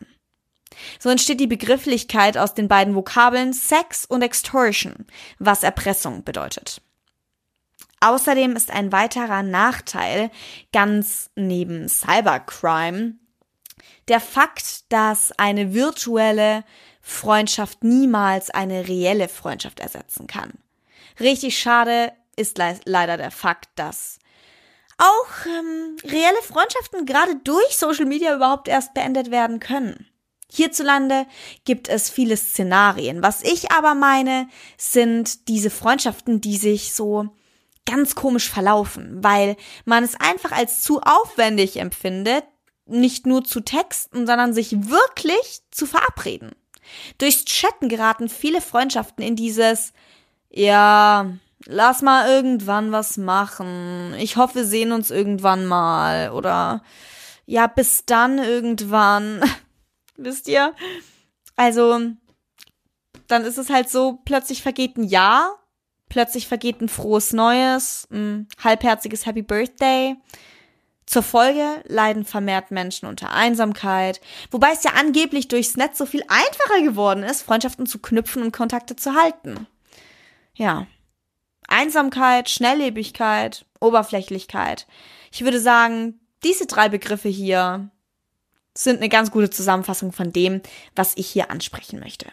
So 0.99 1.09
entsteht 1.09 1.39
die 1.39 1.47
Begrifflichkeit 1.47 2.37
aus 2.37 2.53
den 2.53 2.67
beiden 2.67 2.95
Vokabeln 2.95 3.53
Sex 3.53 4.05
und 4.05 4.21
Extortion, 4.21 5.05
was 5.39 5.63
Erpressung 5.63 6.23
bedeutet. 6.23 6.81
Außerdem 7.99 8.55
ist 8.55 8.69
ein 8.71 8.91
weiterer 8.91 9.43
Nachteil, 9.43 10.29
ganz 10.73 11.29
neben 11.35 11.87
Cybercrime, 11.87 13.15
der 14.09 14.19
Fakt, 14.19 14.91
dass 14.91 15.31
eine 15.37 15.73
virtuelle 15.73 16.65
Freundschaft 17.01 17.83
niemals 17.83 18.49
eine 18.49 18.87
reelle 18.87 19.29
Freundschaft 19.29 19.79
ersetzen 19.79 20.27
kann. 20.27 20.51
Richtig 21.19 21.57
schade 21.57 22.11
ist 22.35 22.57
le 22.57 22.79
leider 22.85 23.17
der 23.17 23.31
Fakt, 23.31 23.69
dass 23.75 24.19
auch 24.97 25.45
ähm, 25.45 25.97
reelle 26.03 26.41
Freundschaften 26.41 27.05
gerade 27.05 27.35
durch 27.43 27.77
Social 27.77 28.05
Media 28.05 28.35
überhaupt 28.35 28.67
erst 28.67 28.93
beendet 28.93 29.31
werden 29.31 29.59
können. 29.59 30.07
Hierzulande 30.51 31.25
gibt 31.65 31.89
es 31.89 32.11
viele 32.11 32.37
Szenarien. 32.37 33.23
Was 33.23 33.43
ich 33.43 33.71
aber 33.71 33.95
meine, 33.95 34.47
sind 34.77 35.47
diese 35.47 35.71
Freundschaften, 35.71 36.41
die 36.41 36.57
sich 36.57 36.93
so 36.93 37.29
ganz 37.85 38.13
komisch 38.15 38.49
verlaufen, 38.49 39.23
weil 39.23 39.57
man 39.85 40.03
es 40.03 40.15
einfach 40.15 40.51
als 40.51 40.81
zu 40.83 41.01
aufwendig 41.01 41.77
empfindet, 41.77 42.43
nicht 42.85 43.25
nur 43.25 43.43
zu 43.43 43.61
texten, 43.61 44.27
sondern 44.27 44.53
sich 44.53 44.89
wirklich 44.89 45.61
zu 45.71 45.85
verabreden. 45.85 46.51
Durchs 47.17 47.45
Chatten 47.45 47.89
geraten 47.89 48.29
viele 48.29 48.61
Freundschaften 48.61 49.23
in 49.23 49.35
dieses, 49.35 49.93
ja, 50.49 51.33
lass 51.65 52.01
mal 52.01 52.29
irgendwann 52.29 52.91
was 52.91 53.17
machen. 53.17 54.13
Ich 54.17 54.37
hoffe, 54.37 54.55
wir 54.55 54.65
sehen 54.65 54.91
uns 54.91 55.11
irgendwann 55.11 55.65
mal. 55.65 56.31
Oder 56.31 56.83
ja, 57.45 57.67
bis 57.67 58.05
dann 58.05 58.37
irgendwann. 58.37 59.41
Wisst 60.17 60.47
ihr? 60.47 60.73
Also, 61.55 61.99
dann 63.27 63.45
ist 63.45 63.57
es 63.57 63.69
halt 63.69 63.89
so, 63.89 64.19
plötzlich 64.25 64.61
vergeht 64.61 64.97
ein 64.97 65.03
Jahr, 65.03 65.59
plötzlich 66.09 66.47
vergeht 66.47 66.81
ein 66.81 66.89
frohes 66.89 67.33
Neues, 67.33 68.07
ein 68.11 68.47
halbherziges 68.63 69.25
Happy 69.25 69.41
Birthday. 69.41 70.15
Zur 71.05 71.23
Folge 71.23 71.83
leiden 71.85 72.23
vermehrt 72.23 72.71
Menschen 72.71 73.07
unter 73.07 73.31
Einsamkeit, 73.31 74.21
wobei 74.51 74.71
es 74.71 74.83
ja 74.83 74.91
angeblich 74.97 75.47
durchs 75.49 75.75
Netz 75.75 75.97
so 75.97 76.05
viel 76.05 76.23
einfacher 76.27 76.81
geworden 76.81 77.23
ist, 77.23 77.41
Freundschaften 77.41 77.85
zu 77.85 77.99
knüpfen 77.99 78.41
und 78.41 78.53
Kontakte 78.53 78.95
zu 78.95 79.13
halten. 79.13 79.67
Ja, 80.55 80.87
Einsamkeit, 81.73 82.49
Schnelllebigkeit, 82.49 83.65
Oberflächlichkeit. 83.79 84.87
Ich 85.31 85.43
würde 85.43 85.59
sagen, 85.59 86.19
diese 86.43 86.67
drei 86.67 86.87
Begriffe 86.87 87.29
hier 87.29 87.89
sind 88.75 88.97
eine 88.97 89.09
ganz 89.09 89.31
gute 89.31 89.49
Zusammenfassung 89.49 90.11
von 90.11 90.31
dem, 90.31 90.61
was 90.95 91.13
ich 91.15 91.27
hier 91.27 91.51
ansprechen 91.51 91.99
möchte. 91.99 92.27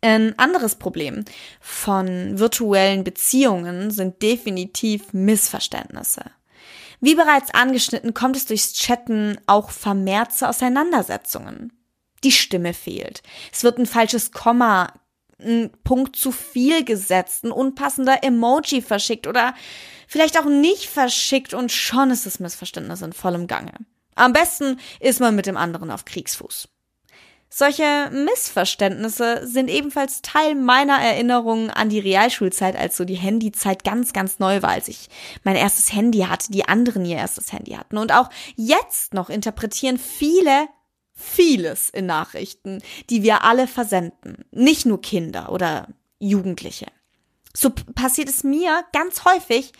Ein 0.00 0.38
anderes 0.38 0.76
Problem 0.76 1.24
von 1.60 2.38
virtuellen 2.38 3.02
Beziehungen 3.02 3.90
sind 3.90 4.22
definitiv 4.22 5.12
Missverständnisse. 5.12 6.22
Wie 7.00 7.14
bereits 7.14 7.52
angeschnitten, 7.52 8.14
kommt 8.14 8.36
es 8.36 8.46
durchs 8.46 8.74
Chatten 8.74 9.38
auch 9.46 9.70
vermehrt 9.70 10.32
zu 10.32 10.48
Auseinandersetzungen. 10.48 11.72
Die 12.24 12.32
Stimme 12.32 12.74
fehlt. 12.74 13.22
Es 13.52 13.62
wird 13.62 13.78
ein 13.78 13.86
falsches 13.86 14.32
Komma 14.32 14.92
ein 15.40 15.70
Punkt 15.84 16.16
zu 16.16 16.32
viel 16.32 16.84
gesetzt, 16.84 17.44
ein 17.44 17.52
unpassender 17.52 18.22
Emoji 18.24 18.82
verschickt 18.82 19.26
oder 19.26 19.54
vielleicht 20.06 20.38
auch 20.38 20.46
nicht 20.46 20.86
verschickt 20.86 21.54
und 21.54 21.70
schon 21.70 22.10
ist 22.10 22.26
das 22.26 22.40
Missverständnis 22.40 23.02
in 23.02 23.12
vollem 23.12 23.46
Gange. 23.46 23.72
Am 24.14 24.32
besten 24.32 24.78
ist 25.00 25.20
man 25.20 25.36
mit 25.36 25.46
dem 25.46 25.56
anderen 25.56 25.90
auf 25.90 26.04
Kriegsfuß. 26.04 26.68
Solche 27.50 28.10
Missverständnisse 28.10 29.46
sind 29.46 29.70
ebenfalls 29.70 30.20
Teil 30.20 30.54
meiner 30.54 31.00
Erinnerungen 31.00 31.70
an 31.70 31.88
die 31.88 31.98
Realschulzeit, 31.98 32.76
als 32.76 32.96
so 32.96 33.06
die 33.06 33.14
Handyzeit 33.14 33.84
ganz, 33.84 34.12
ganz 34.12 34.38
neu 34.38 34.60
war, 34.60 34.70
als 34.70 34.88
ich 34.88 35.08
mein 35.44 35.56
erstes 35.56 35.94
Handy 35.94 36.20
hatte, 36.20 36.52
die 36.52 36.68
anderen 36.68 37.06
ihr 37.06 37.16
erstes 37.16 37.52
Handy 37.52 37.72
hatten. 37.72 37.96
Und 37.96 38.12
auch 38.12 38.28
jetzt 38.56 39.14
noch 39.14 39.30
interpretieren 39.30 39.98
viele 39.98 40.68
vieles 41.18 41.90
in 41.90 42.06
Nachrichten, 42.06 42.80
die 43.10 43.22
wir 43.22 43.44
alle 43.44 43.66
versenden. 43.66 44.44
Nicht 44.52 44.86
nur 44.86 45.00
Kinder 45.02 45.52
oder 45.52 45.88
Jugendliche. 46.18 46.86
So 47.54 47.70
passiert 47.70 48.28
es 48.28 48.44
mir 48.44 48.84
ganz 48.92 49.24
häufig, 49.24 49.72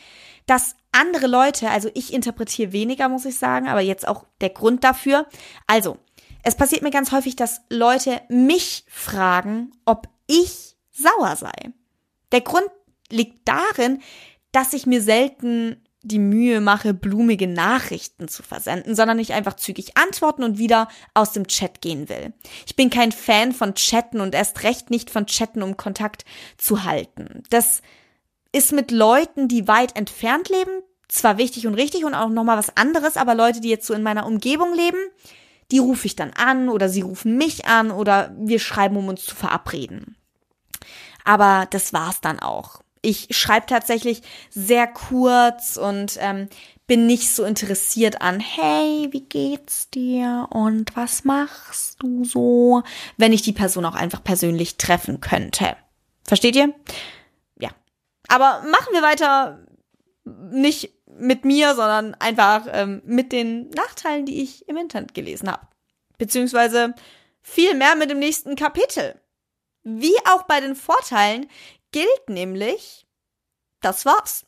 dass 0.47 0.75
andere 0.90 1.26
Leute, 1.26 1.71
also 1.71 1.90
ich 1.95 2.12
interpretiere 2.12 2.73
weniger, 2.73 3.09
muss 3.09 3.25
ich 3.25 3.37
sagen, 3.37 3.68
aber 3.68 3.80
jetzt 3.80 4.09
auch 4.09 4.25
der 4.40 4.50
Grund 4.50 4.83
dafür. 4.83 5.26
Also, 5.66 5.99
es 6.42 6.57
passiert 6.57 6.83
mir 6.83 6.90
ganz 6.90 7.12
häufig, 7.12 7.37
dass 7.37 7.61
Leute 7.68 8.21
mich 8.28 8.85
fragen, 8.88 9.73
ob 9.85 10.09
ich 10.26 10.76
sauer 10.90 11.37
sei. 11.37 11.52
Der 12.33 12.40
Grund 12.40 12.68
liegt 13.11 13.47
darin, 13.47 14.00
dass 14.50 14.73
ich 14.73 14.87
mir 14.87 15.02
selten 15.02 15.85
die 16.02 16.19
Mühe 16.19 16.61
mache, 16.61 16.95
blumige 16.95 17.49
Nachrichten 17.49 18.28
zu 18.28 18.43
versenden, 18.43 18.95
sondern 18.95 19.19
ich 19.19 19.33
einfach 19.33 19.55
zügig 19.55 19.97
antworten 19.97 20.45
und 20.45 20.59
wieder 20.59 20.88
aus 21.14 21.33
dem 21.33 21.49
Chat 21.49 21.81
gehen 21.81 22.09
will. 22.09 22.33
Ich 22.67 22.76
bin 22.76 22.90
kein 22.90 23.12
Fan 23.12 23.52
von 23.52 23.75
Chatten 23.75 24.21
und 24.21 24.35
erst 24.35 24.62
recht 24.62 24.90
nicht 24.90 25.11
von 25.11 25.26
Chatten, 25.26 25.62
um 25.62 25.76
Kontakt 25.76 26.25
zu 26.57 26.85
halten. 26.85 27.43
Das 27.50 27.83
ist 28.52 28.73
mit 28.73 28.90
Leuten, 28.90 29.49
die 29.49 29.67
weit 29.67 29.97
entfernt 29.97 30.49
leben, 30.49 30.83
zwar 31.09 31.37
wichtig 31.38 31.67
und 31.67 31.75
richtig 31.75 32.05
und 32.05 32.14
auch 32.14 32.28
nochmal 32.28 32.59
was 32.59 32.76
anderes, 32.76 33.17
aber 33.17 33.35
Leute, 33.35 33.61
die 33.61 33.71
jetzt 33.71 33.87
so 33.87 33.95
in 33.95 34.02
meiner 34.02 34.26
Umgebung 34.26 34.75
leben, 34.75 34.99
die 35.71 35.78
rufe 35.78 36.07
ich 36.07 36.17
dann 36.17 36.33
an 36.33 36.69
oder 36.69 36.88
sie 36.88 37.02
rufen 37.02 37.37
mich 37.37 37.67
an 37.67 37.90
oder 37.90 38.35
wir 38.38 38.59
schreiben, 38.59 38.97
um 38.97 39.09
uns 39.09 39.25
zu 39.25 39.35
verabreden. 39.35 40.17
Aber 41.25 41.67
das 41.71 41.93
war's 41.93 42.21
dann 42.21 42.38
auch. 42.38 42.83
Ich 43.02 43.28
schreibe 43.31 43.67
tatsächlich 43.67 44.23
sehr 44.50 44.87
kurz 44.87 45.76
und 45.76 46.17
ähm, 46.21 46.49
bin 46.87 47.07
nicht 47.07 47.35
so 47.35 47.45
interessiert 47.45 48.23
an, 48.23 48.40
hey, 48.40 49.09
wie 49.11 49.21
geht's 49.21 49.90
dir 49.90 50.49
und 50.50 50.97
was 50.97 51.25
machst 51.25 52.02
du 52.02 52.25
so, 52.25 52.83
wenn 53.19 53.33
ich 53.33 53.43
die 53.43 53.52
Person 53.52 53.85
auch 53.85 53.95
einfach 53.95 54.25
persönlich 54.25 54.78
treffen 54.78 55.21
könnte. 55.21 55.76
Versteht 56.25 56.57
ihr? 56.57 56.75
Ja. 57.61 57.71
Aber 58.28 58.62
machen 58.71 58.93
wir 58.93 59.02
weiter 59.02 59.67
nicht 60.25 60.93
mit 61.07 61.45
mir, 61.45 61.75
sondern 61.75 62.14
einfach 62.14 62.67
ähm, 62.71 63.02
mit 63.05 63.33
den 63.33 63.71
Nachteilen, 63.71 64.26
die 64.26 64.43
ich 64.43 64.69
im 64.69 64.76
Internet 64.76 65.14
gelesen 65.14 65.50
habe. 65.50 65.67
Beziehungsweise 66.17 66.95
viel 67.43 67.75
mehr 67.75 67.97
mit 67.97 68.11
dem 68.11 68.19
nächsten 68.19 68.57
Kapitel. 68.57 69.21
Wie 69.83 70.17
auch 70.31 70.43
bei 70.45 70.61
den 70.61 70.75
Vorteilen 70.75 71.49
gilt 71.92 72.28
nämlich, 72.28 73.07
das 73.80 74.04
war's. 74.04 74.45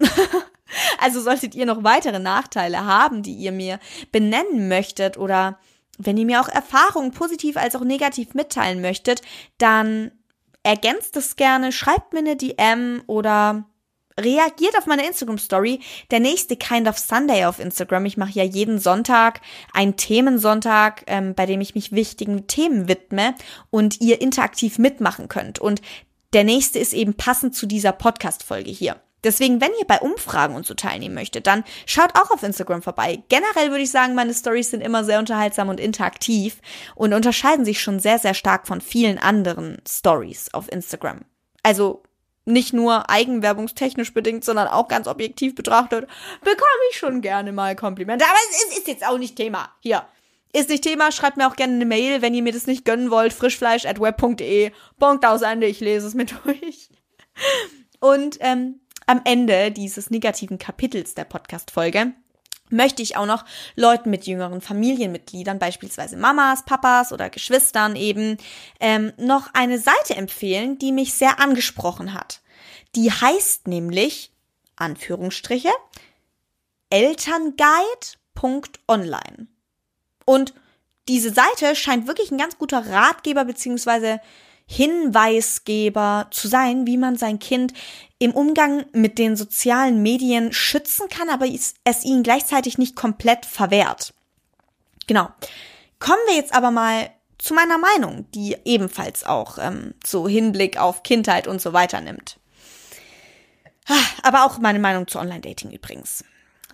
also 1.01 1.21
solltet 1.21 1.55
ihr 1.55 1.67
noch 1.67 1.85
weitere 1.85 2.19
Nachteile 2.19 2.85
haben, 2.85 3.23
die 3.23 3.35
ihr 3.35 3.53
mir 3.53 3.79
benennen 4.13 4.69
möchtet 4.69 5.17
oder 5.17 5.59
wenn 5.99 6.17
ihr 6.17 6.27
mir 6.27 6.41
auch 6.41 6.49
Erfahrungen 6.49 7.13
positiv 7.13 7.57
als 7.57 7.77
auch 7.77 7.85
negativ 7.85 8.35
mitteilen 8.35 8.81
möchtet, 8.81 9.23
dann 9.59 10.13
ergänzt 10.63 11.17
es 11.17 11.37
gerne, 11.37 11.73
schreibt 11.73 12.13
mir 12.13 12.21
eine 12.21 12.37
DM 12.37 13.03
oder 13.07 13.67
reagiert 14.19 14.77
auf 14.77 14.87
meine 14.87 15.07
Instagram 15.07 15.39
Story. 15.39 15.81
Der 16.11 16.21
nächste 16.21 16.57
Kind 16.57 16.89
of 16.89 16.99
Sunday 16.99 17.45
auf 17.45 17.59
Instagram. 17.59 18.07
Ich 18.07 18.17
mache 18.17 18.33
ja 18.33 18.45
jeden 18.45 18.79
Sonntag 18.79 19.41
einen 19.73 19.97
Themensonntag, 19.97 21.05
ähm, 21.07 21.35
bei 21.35 21.47
dem 21.47 21.61
ich 21.61 21.75
mich 21.75 21.93
wichtigen 21.93 22.47
Themen 22.47 22.89
widme 22.89 23.35
und 23.71 24.01
ihr 24.01 24.21
interaktiv 24.21 24.79
mitmachen 24.79 25.29
könnt. 25.29 25.59
Und 25.59 25.81
der 26.33 26.45
nächste 26.45 26.79
ist 26.79 26.93
eben 26.93 27.15
passend 27.15 27.55
zu 27.55 27.67
dieser 27.67 27.93
Podcast-Folge 27.93 28.71
hier. 28.71 29.01
Deswegen, 29.23 29.61
wenn 29.61 29.73
ihr 29.79 29.87
bei 29.87 29.99
Umfragen 29.99 30.55
und 30.55 30.65
so 30.65 30.75
teilnehmen 30.75 31.15
möchtet, 31.15 31.47
dann 31.47 31.65
schaut 31.85 32.17
auch 32.19 32.31
auf 32.31 32.43
Instagram 32.43 32.81
vorbei. 32.81 33.23
Generell 33.29 33.71
würde 33.71 33.83
ich 33.83 33.91
sagen, 33.91 34.15
meine 34.15 34.33
Stories 34.33 34.71
sind 34.71 34.81
immer 34.81 35.05
sehr 35.05 35.19
unterhaltsam 35.19 35.69
und 35.69 35.79
interaktiv 35.79 36.61
und 36.95 37.13
unterscheiden 37.13 37.67
sich 37.67 37.83
schon 37.83 38.01
sehr, 38.01 38.19
sehr 38.19 38.33
stark 38.33 38.67
von 38.67 38.81
vielen 38.81 39.19
anderen 39.19 39.83
Stories 39.87 40.55
auf 40.55 40.73
Instagram. 40.73 41.21
Also 41.63 42.03
nicht 42.47 42.73
nur 42.73 43.11
eigenwerbungstechnisch 43.11 44.15
bedingt, 44.15 44.45
sondern 44.45 44.69
auch 44.69 44.89
ganz 44.89 45.07
objektiv 45.07 45.55
betrachtet, 45.55 46.09
bekomme 46.41 46.81
ich 46.91 46.97
schon 46.97 47.21
gerne 47.21 47.53
mal 47.53 47.77
Komplimente. 47.77 48.25
Aber 48.25 48.39
es 48.51 48.79
ist 48.79 48.89
jetzt 48.89 49.07
auch 49.07 49.19
nicht 49.19 49.37
Thema. 49.37 49.71
Hier. 49.81 50.07
Ist 50.53 50.69
nicht 50.69 50.83
Thema, 50.83 51.13
schreibt 51.13 51.37
mir 51.37 51.47
auch 51.47 51.57
gerne 51.57 51.75
eine 51.75 51.85
Mail, 51.85 52.23
wenn 52.23 52.35
ihr 52.35 52.43
mir 52.43 52.53
das 52.53 52.67
nicht 52.67 52.85
gönnen 52.85 53.11
wollt. 53.11 53.33
Frischfleisch 53.33 53.87
at 53.87 54.01
web.de. 54.01 54.73
Punkt 54.99 55.25
aus 55.25 55.43
Ende, 55.43 55.67
ich 55.67 55.81
lese 55.81 56.07
es 56.07 56.15
mit 56.15 56.35
durch. 56.45 56.89
Und 58.01 58.39
ähm, 58.41 58.81
am 59.07 59.21
Ende 59.25 59.71
dieses 59.71 60.11
negativen 60.11 60.59
Kapitels 60.59 61.15
der 61.15 61.25
Podcast-Folge 61.25 62.15
möchte 62.71 63.03
ich 63.03 63.17
auch 63.17 63.27
noch 63.27 63.45
Leuten 63.77 64.11
mit 64.11 64.27
jüngeren 64.27 64.61
Familienmitgliedern, 64.61 65.59
beispielsweise 65.59 66.17
Mamas, 66.17 66.65
Papas 66.65 67.13
oder 67.13 67.31
Geschwistern 67.31 67.97
eben, 67.97 68.37
ähm, 68.79 69.13
noch 69.19 69.53
eine 69.55 69.79
Seite 69.79 70.15
empfehlen, 70.17 70.79
die 70.79 70.93
mich 70.93 71.15
sehr 71.15 71.41
angesprochen 71.41 72.15
hat. 72.15 72.41
Die 72.95 73.11
heißt 73.11 73.67
nämlich, 73.69 74.33
Anführungsstriche, 74.77 75.71
elternguide.online. 76.91 79.49
Und 80.31 80.55
diese 81.09 81.33
Seite 81.35 81.75
scheint 81.75 82.07
wirklich 82.07 82.31
ein 82.31 82.39
ganz 82.39 82.57
guter 82.57 82.87
Ratgeber 82.89 83.45
beziehungsweise 83.45 84.21
Hinweisgeber 84.65 86.29
zu 86.31 86.47
sein, 86.47 86.87
wie 86.87 86.99
man 86.99 87.17
sein 87.17 87.41
Kind 87.41 87.73
im 88.21 88.31
Umgang 88.31 88.85
mit 88.93 89.19
den 89.19 89.35
sozialen 89.35 90.03
Medien 90.03 90.53
schützen 90.53 91.09
kann, 91.09 91.31
aber 91.31 91.49
es, 91.49 91.75
es 91.83 92.05
ihnen 92.05 92.23
gleichzeitig 92.23 92.79
nicht 92.79 92.95
komplett 92.95 93.45
verwehrt. 93.45 94.15
Genau. 95.09 95.29
Kommen 95.99 96.23
wir 96.29 96.37
jetzt 96.37 96.55
aber 96.55 96.71
mal 96.71 97.11
zu 97.39 97.53
meiner 97.53 97.79
Meinung, 97.79 98.31
die 98.31 98.57
ebenfalls 98.65 99.25
auch 99.25 99.59
ähm, 99.59 99.95
so 100.07 100.29
Hinblick 100.29 100.79
auf 100.79 101.03
Kindheit 101.03 101.49
und 101.49 101.61
so 101.61 101.73
weiter 101.73 102.01
nimmt. 102.01 102.39
Ah, 103.89 104.05
aber 104.23 104.45
auch 104.45 104.59
meine 104.59 104.79
Meinung 104.79 105.09
zu 105.09 105.19
Online-Dating 105.19 105.73
übrigens. 105.73 106.23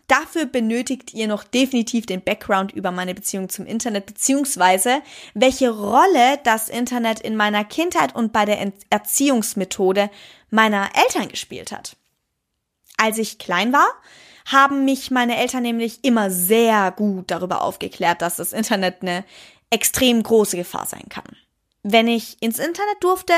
Dafür 0.09 0.47
benötigt 0.47 1.15
ihr 1.15 1.27
noch 1.27 1.43
definitiv 1.43 2.07
den 2.07 2.23
Background 2.23 2.73
über 2.73 2.93
meine 2.93 3.15
Beziehung 3.15 3.49
zum 3.49 3.67
Internet, 3.67 4.07
beziehungsweise 4.07 5.03
welche 5.35 5.71
Rolle 5.71 6.39
das 6.45 6.69
Internet 6.69 7.21
in 7.21 7.35
meiner 7.35 7.65
Kindheit 7.65 8.15
und 8.15 8.33
bei 8.33 8.45
der 8.45 8.73
Erziehungsmethode 8.91 10.11
meiner 10.51 10.91
Eltern 10.95 11.29
gespielt 11.29 11.73
hat. 11.73 11.97
Als 12.97 13.19
ich 13.19 13.39
klein 13.39 13.73
war, 13.73 13.89
haben 14.47 14.85
mich 14.85 15.11
meine 15.11 15.37
Eltern 15.39 15.63
nämlich 15.63 16.05
immer 16.05 16.31
sehr 16.31 16.93
gut 16.93 17.31
darüber 17.33 17.63
aufgeklärt, 17.63 18.23
dass 18.23 18.37
das 18.37 18.53
Internet 18.53 19.03
eine 19.03 19.25
extrem 19.71 20.23
große 20.23 20.57
Gefahr 20.57 20.87
sein 20.87 21.09
kann. 21.09 21.37
Wenn 21.83 22.07
ich 22.07 22.41
ins 22.41 22.61
Internet 22.61 22.99
durfte, 23.01 23.33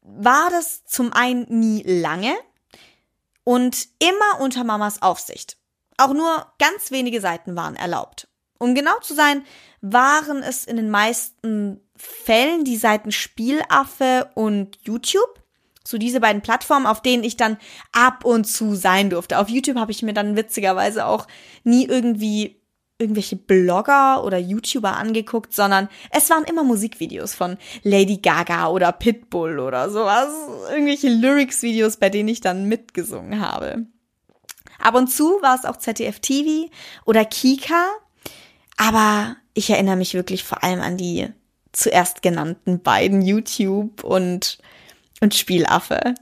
war 0.00 0.48
das 0.50 0.84
zum 0.86 1.12
einen 1.12 1.46
nie 1.48 1.82
lange 1.82 2.34
und 3.44 3.88
immer 3.98 4.40
unter 4.40 4.64
Mamas 4.64 5.02
Aufsicht. 5.02 5.59
Auch 6.00 6.14
nur 6.14 6.46
ganz 6.58 6.90
wenige 6.90 7.20
Seiten 7.20 7.56
waren 7.56 7.76
erlaubt. 7.76 8.26
Um 8.58 8.74
genau 8.74 8.98
zu 9.02 9.14
sein, 9.14 9.42
waren 9.82 10.42
es 10.42 10.64
in 10.64 10.76
den 10.76 10.88
meisten 10.88 11.78
Fällen 11.94 12.64
die 12.64 12.78
Seiten 12.78 13.12
Spielaffe 13.12 14.30
und 14.34 14.78
YouTube. 14.82 15.42
So 15.86 15.98
diese 15.98 16.20
beiden 16.20 16.40
Plattformen, 16.40 16.86
auf 16.86 17.02
denen 17.02 17.22
ich 17.22 17.36
dann 17.36 17.58
ab 17.92 18.24
und 18.24 18.44
zu 18.44 18.74
sein 18.74 19.10
durfte. 19.10 19.38
Auf 19.38 19.50
YouTube 19.50 19.76
habe 19.76 19.92
ich 19.92 20.02
mir 20.02 20.14
dann 20.14 20.36
witzigerweise 20.36 21.04
auch 21.04 21.26
nie 21.64 21.84
irgendwie 21.84 22.62
irgendwelche 22.98 23.36
Blogger 23.36 24.24
oder 24.24 24.38
YouTuber 24.38 24.96
angeguckt, 24.96 25.52
sondern 25.52 25.90
es 26.12 26.30
waren 26.30 26.44
immer 26.44 26.64
Musikvideos 26.64 27.34
von 27.34 27.58
Lady 27.82 28.18
Gaga 28.18 28.68
oder 28.68 28.92
Pitbull 28.92 29.58
oder 29.58 29.90
sowas. 29.90 30.28
Irgendwelche 30.70 31.08
Lyrics-Videos, 31.08 31.98
bei 31.98 32.08
denen 32.08 32.30
ich 32.30 32.40
dann 32.40 32.66
mitgesungen 32.66 33.40
habe. 33.40 33.86
Ab 34.80 34.94
und 34.94 35.08
zu 35.08 35.40
war 35.42 35.56
es 35.56 35.64
auch 35.64 35.76
ZDF 35.76 36.20
TV 36.20 36.70
oder 37.04 37.24
Kika, 37.24 37.88
aber 38.76 39.36
ich 39.54 39.70
erinnere 39.70 39.96
mich 39.96 40.14
wirklich 40.14 40.44
vor 40.44 40.62
allem 40.64 40.80
an 40.80 40.96
die 40.96 41.28
zuerst 41.72 42.22
genannten 42.22 42.82
beiden 42.82 43.22
YouTube 43.22 44.02
und, 44.04 44.58
und 45.20 45.34
Spielaffe. 45.34 46.14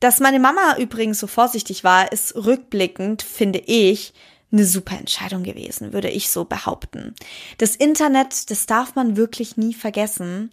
Dass 0.00 0.20
meine 0.20 0.40
Mama 0.40 0.76
übrigens 0.78 1.20
so 1.20 1.26
vorsichtig 1.26 1.84
war, 1.84 2.10
ist 2.10 2.34
rückblickend, 2.34 3.22
finde 3.22 3.60
ich, 3.60 4.12
eine 4.50 4.64
super 4.66 4.98
Entscheidung 4.98 5.44
gewesen, 5.44 5.92
würde 5.92 6.10
ich 6.10 6.28
so 6.28 6.44
behaupten. 6.44 7.14
Das 7.58 7.76
Internet, 7.76 8.50
das 8.50 8.66
darf 8.66 8.94
man 8.94 9.16
wirklich 9.16 9.56
nie 9.56 9.72
vergessen, 9.72 10.50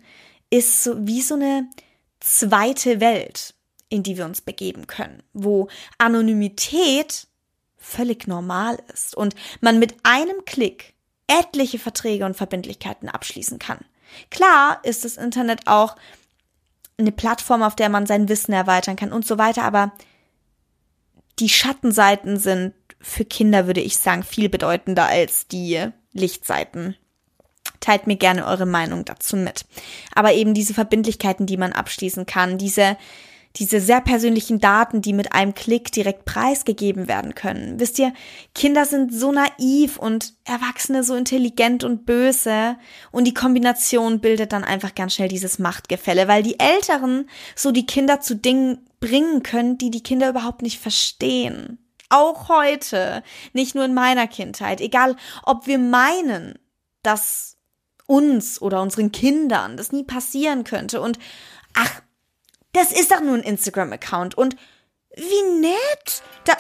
ist 0.50 0.84
so 0.84 1.06
wie 1.06 1.22
so 1.22 1.36
eine 1.36 1.68
zweite 2.20 3.02
Welt 3.02 3.56
in 3.90 4.04
die 4.04 4.18
wir 4.18 4.26
uns 4.26 4.42
begeben 4.42 4.88
können, 4.88 5.24
wo 5.34 5.68
Anonymität 5.98 7.28
völlig 7.78 8.28
normal 8.28 8.78
ist 8.94 9.16
und 9.16 9.36
man 9.62 9.80
mit 9.80 9.96
einem 10.04 10.46
Klick 10.46 10.94
etliche 11.28 11.80
Verträge 11.80 12.26
und 12.26 12.36
Verbindlichkeiten 12.36 13.10
abschließen 13.10 13.60
kann. 13.60 13.80
Klar 14.30 14.80
ist 14.84 15.06
das 15.06 15.18
Internet 15.18 15.68
auch 15.68 15.96
eine 16.98 17.12
Plattform, 17.12 17.64
auf 17.64 17.76
der 17.76 17.90
man 17.90 18.06
sein 18.06 18.28
Wissen 18.30 18.52
erweitern 18.52 18.96
kann 18.96 19.14
und 19.14 19.26
so 19.26 19.38
weiter, 19.38 19.64
aber 19.64 19.94
die 21.40 21.50
Schattenseiten 21.50 22.38
sind 22.38 22.74
für 23.00 23.24
Kinder, 23.24 23.66
würde 23.66 23.82
ich 23.82 23.98
sagen, 23.98 24.24
viel 24.24 24.50
bedeutender 24.50 25.08
als 25.08 25.48
die 25.48 25.88
Lichtseiten. 26.12 26.96
Teilt 27.80 28.08
mir 28.08 28.18
gerne 28.18 28.46
eure 28.46 28.66
Meinung 28.66 29.06
dazu 29.06 29.38
mit. 29.38 29.66
Aber 30.14 30.34
eben 30.34 30.54
diese 30.54 30.74
Verbindlichkeiten, 30.74 31.46
die 31.46 31.56
man 31.56 31.72
abschließen 31.72 32.26
kann, 32.26 32.58
diese 32.58 32.98
diese 33.56 33.82
sehr 33.82 34.00
persönlichen 34.00 34.60
Daten, 34.60 35.02
die 35.02 35.14
mit 35.14 35.34
einem 35.34 35.56
Klick 35.56 35.92
direkt 35.92 36.26
preisgegeben 36.26 37.08
werden 37.08 37.34
können. 37.34 37.80
Wisst 37.80 37.98
ihr, 37.98 38.14
Kinder 38.54 38.86
sind 38.86 39.14
so 39.14 39.32
naiv 39.32 39.98
und 39.98 40.34
Erwachsene 40.46 41.04
so 41.04 41.16
intelligent 41.16 41.84
und 41.84 42.06
böse 42.06 42.78
und 43.12 43.26
die 43.26 43.34
Kombination 43.34 44.20
bildet 44.20 44.54
dann 44.54 44.64
einfach 44.64 44.94
ganz 44.94 45.16
schnell 45.16 45.30
dieses 45.30 45.58
Machtgefälle, 45.58 46.28
weil 46.28 46.44
die 46.44 46.60
Älteren 46.60 47.28
so 47.56 47.72
die 47.72 47.88
Kinder 47.88 48.22
zu 48.22 48.36
Dingen 48.36 48.86
bringen 49.00 49.42
können, 49.42 49.78
die 49.78 49.90
die 49.90 50.04
Kinder 50.04 50.30
überhaupt 50.30 50.62
nicht 50.62 50.80
verstehen. 50.80 51.80
Auch 52.10 52.50
heute, 52.50 53.24
nicht 53.54 53.76
nur 53.76 53.86
in 53.86 53.94
meiner 53.94 54.28
Kindheit, 54.28 54.80
egal 54.82 55.16
ob 55.44 55.68
wir 55.68 55.80
meinen, 55.80 56.58
dass 57.02 57.58
uns 58.06 58.62
oder 58.62 58.82
unseren 58.82 59.12
Kindern 59.12 59.78
das 59.78 59.92
nie 59.92 60.04
passieren 60.04 60.64
könnte 60.64 61.02
und 61.02 61.20
ach, 61.76 62.02
das 62.74 62.92
ist 62.92 63.12
doch 63.12 63.22
nur 63.22 63.36
ein 63.36 63.44
Instagram-Account 63.44 64.38
und 64.38 64.56
wie 65.16 65.60
nett. 65.60 66.22
Da. 66.46 66.54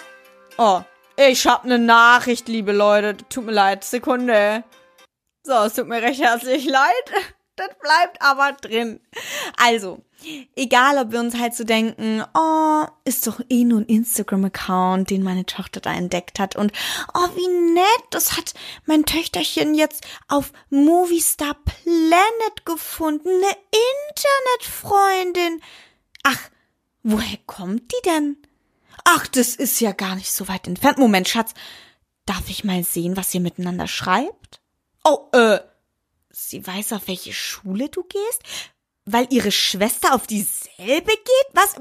Oh, 0.57 0.81
ich 1.17 1.45
hab 1.47 1.65
ne 1.65 1.77
Nachricht, 1.77 2.47
liebe 2.47 2.71
Leute. 2.71 3.17
Tut 3.29 3.45
mir 3.45 3.51
leid. 3.51 3.83
Sekunde. 3.83 4.63
So, 5.43 5.53
es 5.53 5.73
tut 5.73 5.87
mir 5.87 6.01
recht 6.01 6.21
herzlich 6.21 6.65
leid. 6.65 7.11
Das 7.59 7.77
bleibt 7.81 8.21
aber 8.21 8.53
drin. 8.53 9.01
Also, 9.57 10.01
egal 10.55 10.97
ob 10.97 11.11
wir 11.11 11.19
uns 11.19 11.35
halt 11.35 11.53
so 11.53 11.65
denken, 11.65 12.23
oh, 12.33 12.85
ist 13.03 13.27
doch 13.27 13.41
eh 13.49 13.65
nur 13.65 13.81
ein 13.81 13.85
Instagram-Account, 13.85 15.09
den 15.09 15.23
meine 15.23 15.45
Tochter 15.45 15.81
da 15.81 15.93
entdeckt 15.93 16.39
hat 16.39 16.55
und 16.55 16.71
oh, 17.13 17.27
wie 17.35 17.73
nett, 17.73 18.03
das 18.11 18.37
hat 18.37 18.53
mein 18.85 19.03
Töchterchen 19.03 19.75
jetzt 19.75 20.07
auf 20.29 20.53
Movistar 20.69 21.57
Planet 21.65 22.65
gefunden, 22.65 23.27
eine 23.27 23.57
Internetfreundin. 24.07 25.61
Ach, 26.31 26.49
woher 27.01 27.37
kommt 27.47 27.91
die 27.91 28.01
denn? 28.05 28.37
Ach, 29.03 29.25
das 29.27 29.55
ist 29.55 29.79
ja 29.79 29.93
gar 29.93 30.15
nicht 30.15 30.31
so 30.31 30.47
weit 30.47 30.67
entfernt. 30.67 30.99
Moment, 30.99 31.27
Schatz. 31.27 31.53
Darf 32.27 32.49
ich 32.49 32.63
mal 32.63 32.83
sehen, 32.83 33.17
was 33.17 33.33
ihr 33.33 33.39
miteinander 33.39 33.87
schreibt? 33.87 34.61
Oh, 35.03 35.29
äh, 35.31 35.59
sie 36.29 36.65
weiß, 36.65 36.93
auf 36.93 37.07
welche 37.07 37.33
Schule 37.33 37.89
du 37.89 38.03
gehst? 38.03 38.43
Weil 39.05 39.25
ihre 39.31 39.51
Schwester 39.51 40.13
auf 40.13 40.27
dieselbe 40.27 41.11
geht? 41.11 41.47
Was? 41.53 41.75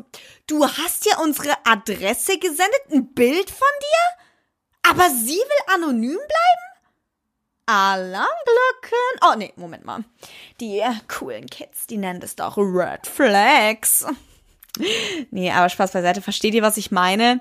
Du 0.47 0.67
hast 0.67 1.05
ja 1.05 1.19
unsere 1.19 1.55
Adresse 1.67 2.39
gesendet, 2.39 2.81
ein 2.91 3.13
Bild 3.13 3.51
von 3.51 3.69
dir? 3.81 4.91
Aber 4.91 5.11
sie 5.11 5.37
will 5.37 5.75
anonym 5.75 6.17
bleiben? 6.17 6.69
Alarmglocken. 7.67 9.21
Oh, 9.21 9.35
nee, 9.37 9.53
Moment 9.57 9.85
mal. 9.85 10.05
Die 10.61 10.79
äh, 10.79 10.95
coolen 11.07 11.45
Kids, 11.45 11.87
die 11.87 11.99
nennen 11.99 12.21
das 12.21 12.35
doch 12.35 12.57
Red 12.57 13.07
Flags. 13.07 14.07
Nee, 15.31 15.51
aber 15.51 15.69
Spaß 15.69 15.93
beiseite. 15.93 16.23
Versteht 16.23 16.55
ihr, 16.55 16.63
was 16.63 16.77
ich 16.77 16.91
meine? 16.91 17.41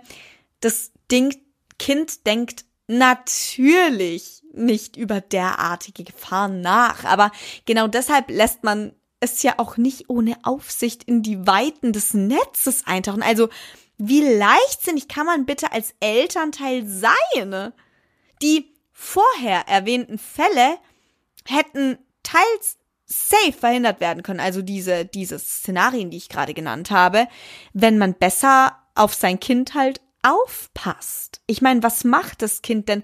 Das 0.59 0.91
Ding, 1.11 1.35
Kind 1.79 2.25
denkt 2.25 2.65
natürlich 2.87 4.43
nicht 4.53 4.97
über 4.97 5.21
derartige 5.21 6.03
Gefahren 6.03 6.61
nach. 6.61 7.05
Aber 7.05 7.31
genau 7.65 7.87
deshalb 7.87 8.29
lässt 8.29 8.63
man 8.63 8.93
es 9.19 9.43
ja 9.43 9.55
auch 9.57 9.77
nicht 9.77 10.09
ohne 10.09 10.37
Aufsicht 10.43 11.03
in 11.03 11.23
die 11.23 11.45
Weiten 11.47 11.93
des 11.93 12.13
Netzes 12.13 12.85
eintauchen. 12.85 13.23
Also, 13.23 13.49
wie 13.97 14.21
leichtsinnig 14.21 15.07
kann 15.07 15.25
man 15.25 15.45
bitte 15.45 15.71
als 15.71 15.95
Elternteil 15.99 16.85
sein? 16.85 17.73
Die 18.41 18.71
vorher 18.91 19.67
erwähnten 19.67 20.19
Fälle 20.19 20.77
hätten 21.45 21.97
teils 22.21 22.77
safe 23.07 23.53
verhindert 23.53 24.01
werden 24.01 24.21
können. 24.21 24.41
Also 24.41 24.61
diese, 24.61 25.05
diese 25.05 25.39
Szenarien, 25.39 26.11
die 26.11 26.17
ich 26.17 26.29
gerade 26.29 26.53
genannt 26.53 26.91
habe, 26.91 27.27
wenn 27.73 27.97
man 27.97 28.13
besser 28.13 28.77
auf 28.95 29.13
sein 29.13 29.39
Kind 29.39 29.73
halt 29.73 30.01
aufpasst. 30.23 31.41
Ich 31.47 31.61
meine, 31.61 31.81
was 31.83 32.03
macht 32.03 32.41
das 32.41 32.61
Kind 32.61 32.89
denn? 32.89 33.03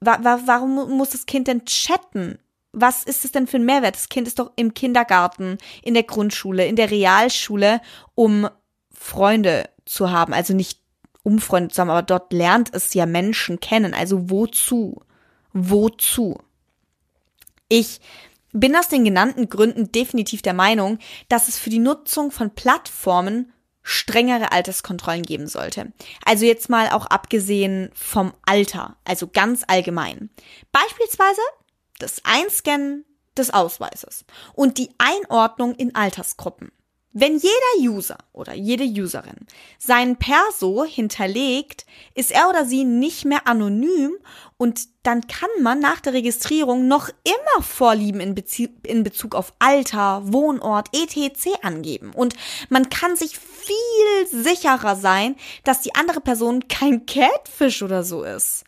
Wa 0.00 0.18
wa 0.22 0.40
warum 0.46 0.96
muss 0.96 1.10
das 1.10 1.26
Kind 1.26 1.48
denn 1.48 1.66
chatten? 1.66 2.38
Was 2.72 3.04
ist 3.04 3.24
es 3.24 3.32
denn 3.32 3.46
für 3.46 3.58
ein 3.58 3.64
Mehrwert? 3.64 3.94
Das 3.94 4.08
Kind 4.08 4.26
ist 4.26 4.38
doch 4.38 4.50
im 4.56 4.74
Kindergarten, 4.74 5.58
in 5.82 5.94
der 5.94 6.02
Grundschule, 6.02 6.66
in 6.66 6.76
der 6.76 6.90
Realschule, 6.90 7.80
um 8.14 8.48
Freunde 8.92 9.68
zu 9.84 10.10
haben. 10.10 10.32
Also 10.32 10.54
nicht 10.54 10.80
um 11.22 11.38
Freunde 11.38 11.68
zu 11.68 11.80
haben, 11.80 11.90
aber 11.90 12.02
dort 12.02 12.32
lernt 12.32 12.74
es 12.74 12.94
ja 12.94 13.06
Menschen 13.06 13.60
kennen. 13.60 13.94
Also 13.94 14.30
wozu? 14.30 15.02
Wozu? 15.52 16.38
Ich 17.68 18.00
bin 18.54 18.74
aus 18.76 18.88
den 18.88 19.04
genannten 19.04 19.48
Gründen 19.48 19.92
definitiv 19.92 20.40
der 20.40 20.54
Meinung, 20.54 20.98
dass 21.28 21.48
es 21.48 21.58
für 21.58 21.70
die 21.70 21.78
Nutzung 21.78 22.30
von 22.30 22.54
Plattformen 22.54 23.52
strengere 23.82 24.52
Alterskontrollen 24.52 25.24
geben 25.24 25.46
sollte. 25.46 25.92
Also 26.24 26.46
jetzt 26.46 26.70
mal 26.70 26.88
auch 26.88 27.04
abgesehen 27.06 27.90
vom 27.92 28.32
Alter, 28.46 28.96
also 29.04 29.28
ganz 29.28 29.62
allgemein. 29.66 30.30
Beispielsweise 30.72 31.42
das 31.98 32.22
Einscannen 32.24 33.04
des 33.36 33.52
Ausweises 33.52 34.24
und 34.54 34.78
die 34.78 34.90
Einordnung 34.98 35.74
in 35.74 35.94
Altersgruppen. 35.94 36.72
Wenn 37.16 37.38
jeder 37.38 37.92
User 37.92 38.18
oder 38.32 38.54
jede 38.54 38.82
Userin 38.82 39.46
seinen 39.78 40.16
Perso 40.16 40.84
hinterlegt, 40.84 41.86
ist 42.16 42.32
er 42.32 42.48
oder 42.48 42.66
sie 42.66 42.82
nicht 42.82 43.24
mehr 43.24 43.46
anonym 43.46 44.16
und 44.56 44.88
dann 45.04 45.24
kann 45.28 45.48
man 45.62 45.78
nach 45.78 46.00
der 46.00 46.12
Registrierung 46.12 46.88
noch 46.88 47.08
immer 47.22 47.62
Vorlieben 47.62 48.20
in, 48.20 48.34
Bezie 48.34 48.74
in 48.82 49.04
Bezug 49.04 49.36
auf 49.36 49.52
Alter, 49.60 50.22
Wohnort, 50.24 50.88
etc. 50.92 51.50
angeben. 51.62 52.10
Und 52.12 52.34
man 52.68 52.90
kann 52.90 53.14
sich 53.14 53.38
viel 53.38 54.42
sicherer 54.42 54.96
sein, 54.96 55.36
dass 55.62 55.82
die 55.82 55.94
andere 55.94 56.20
Person 56.20 56.66
kein 56.66 57.06
Catfish 57.06 57.82
oder 57.84 58.02
so 58.02 58.24
ist. 58.24 58.64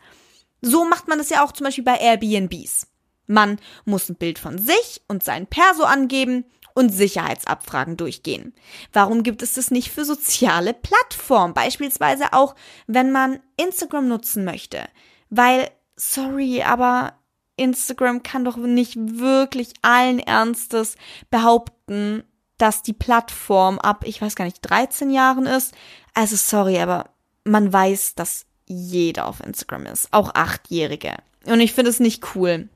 So 0.61 0.85
macht 0.85 1.09
man 1.09 1.19
es 1.19 1.29
ja 1.29 1.43
auch 1.43 1.51
zum 1.51 1.65
Beispiel 1.65 1.83
bei 1.83 1.97
Airbnbs. 1.97 2.87
Man 3.25 3.59
muss 3.83 4.07
ein 4.07 4.15
Bild 4.15 4.39
von 4.39 4.57
sich 4.57 5.01
und 5.09 5.21
sein 5.21 5.47
Perso 5.47 5.83
angeben 5.83 6.45
und 6.77 6.89
Sicherheitsabfragen 6.89 7.97
durchgehen. 7.97 8.53
Warum 8.93 9.23
gibt 9.23 9.41
es 9.41 9.55
das 9.55 9.71
nicht 9.71 9.91
für 9.91 10.05
soziale 10.05 10.75
Plattformen? 10.75 11.55
Beispielsweise 11.55 12.33
auch, 12.33 12.53
wenn 12.85 13.11
man 13.11 13.39
Instagram 13.57 14.07
nutzen 14.07 14.45
möchte. 14.45 14.83
Weil, 15.31 15.71
sorry, 15.95 16.61
aber 16.61 17.13
Instagram 17.55 18.21
kann 18.21 18.45
doch 18.45 18.57
nicht 18.57 18.95
wirklich 18.95 19.73
allen 19.81 20.19
Ernstes 20.19 20.97
behaupten, 21.31 22.23
dass 22.59 22.83
die 22.83 22.93
Plattform 22.93 23.79
ab, 23.79 24.03
ich 24.05 24.21
weiß 24.21 24.35
gar 24.35 24.45
nicht, 24.45 24.61
13 24.61 25.09
Jahren 25.09 25.47
ist. 25.47 25.73
Also 26.13 26.35
sorry, 26.35 26.77
aber 26.77 27.09
man 27.43 27.73
weiß, 27.73 28.13
dass 28.13 28.45
jeder 28.67 29.25
auf 29.25 29.39
Instagram 29.39 29.87
ist, 29.87 30.13
auch 30.13 30.35
Achtjährige. 30.35 31.15
Und 31.45 31.59
ich 31.59 31.73
finde 31.73 31.89
es 31.89 31.99
nicht 31.99 32.35
cool. 32.35 32.69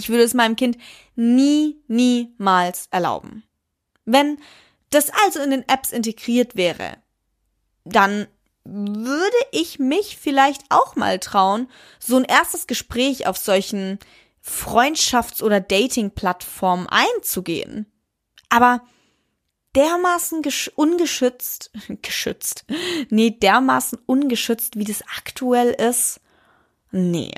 Ich 0.00 0.08
würde 0.08 0.22
es 0.22 0.32
meinem 0.32 0.56
Kind 0.56 0.78
nie, 1.14 1.76
niemals 1.86 2.88
erlauben. 2.90 3.42
Wenn 4.06 4.38
das 4.88 5.10
also 5.24 5.40
in 5.40 5.50
den 5.50 5.68
Apps 5.68 5.92
integriert 5.92 6.56
wäre, 6.56 6.96
dann 7.84 8.26
würde 8.64 9.36
ich 9.52 9.78
mich 9.78 10.16
vielleicht 10.16 10.62
auch 10.70 10.96
mal 10.96 11.18
trauen, 11.18 11.68
so 11.98 12.16
ein 12.16 12.24
erstes 12.24 12.66
Gespräch 12.66 13.26
auf 13.26 13.36
solchen 13.36 13.98
Freundschafts- 14.42 15.42
oder 15.42 15.60
Dating-Plattformen 15.60 16.86
einzugehen. 16.88 17.84
Aber 18.48 18.82
dermaßen 19.76 20.42
ungeschützt, 20.76 21.72
geschützt, 22.02 22.64
nee, 23.10 23.30
dermaßen 23.30 23.98
ungeschützt, 24.06 24.76
wie 24.76 24.84
das 24.84 25.02
aktuell 25.18 25.72
ist, 25.72 26.20
nee, 26.90 27.32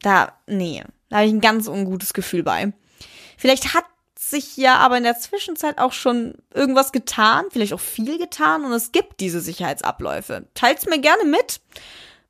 da, 0.00 0.38
nee, 0.46 0.82
da 1.12 1.18
habe 1.18 1.26
ich 1.26 1.32
ein 1.34 1.42
ganz 1.42 1.68
ungutes 1.68 2.14
Gefühl 2.14 2.42
bei. 2.42 2.72
Vielleicht 3.36 3.74
hat 3.74 3.84
sich 4.18 4.56
ja 4.56 4.76
aber 4.78 4.96
in 4.96 5.02
der 5.02 5.18
Zwischenzeit 5.18 5.76
auch 5.76 5.92
schon 5.92 6.36
irgendwas 6.54 6.90
getan, 6.90 7.44
vielleicht 7.50 7.74
auch 7.74 7.80
viel 7.80 8.16
getan 8.16 8.64
und 8.64 8.72
es 8.72 8.92
gibt 8.92 9.20
diese 9.20 9.42
Sicherheitsabläufe. 9.42 10.46
Teilt's 10.54 10.86
mir 10.86 11.00
gerne 11.00 11.24
mit. 11.24 11.60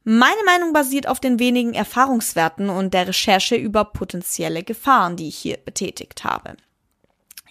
Meine 0.02 0.42
Meinung 0.46 0.72
basiert 0.72 1.06
auf 1.06 1.20
den 1.20 1.38
wenigen 1.38 1.74
Erfahrungswerten 1.74 2.70
und 2.70 2.92
der 2.92 3.06
Recherche 3.06 3.54
über 3.54 3.84
potenzielle 3.84 4.64
Gefahren, 4.64 5.14
die 5.14 5.28
ich 5.28 5.36
hier 5.36 5.58
betätigt 5.58 6.24
habe. 6.24 6.56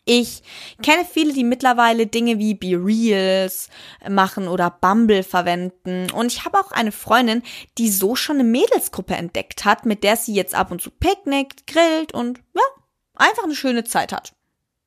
Ich 0.04 0.42
kenne 0.82 1.06
viele, 1.06 1.32
die 1.32 1.44
mittlerweile 1.44 2.08
Dinge 2.08 2.40
wie 2.40 2.56
Be 2.56 2.76
Reals 2.76 3.70
machen 4.10 4.48
oder 4.48 4.72
Bumble 4.72 5.24
verwenden. 5.24 6.10
Und 6.12 6.32
ich 6.32 6.44
habe 6.44 6.60
auch 6.60 6.72
eine 6.72 6.92
Freundin, 6.92 7.44
die 7.78 7.90
so 7.90 8.16
schon 8.16 8.38
eine 8.38 8.44
Mädelsgruppe 8.44 9.14
entdeckt 9.14 9.64
hat, 9.64 9.86
mit 9.86 10.04
der 10.04 10.18
sie 10.18 10.34
jetzt 10.34 10.56
ab 10.56 10.72
und 10.72 10.82
zu 10.82 10.90
picknickt, 10.90 11.68
grillt 11.68 12.14
und 12.14 12.40
ja, 12.56 12.64
einfach 13.16 13.44
eine 13.44 13.56
schöne 13.56 13.84
Zeit 13.84 14.12
hat. 14.12 14.34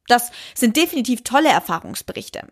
Das 0.09 0.33
sind 0.55 0.77
definitiv 0.77 1.22
tolle 1.22 1.48
Erfahrungsberichte. 1.48 2.48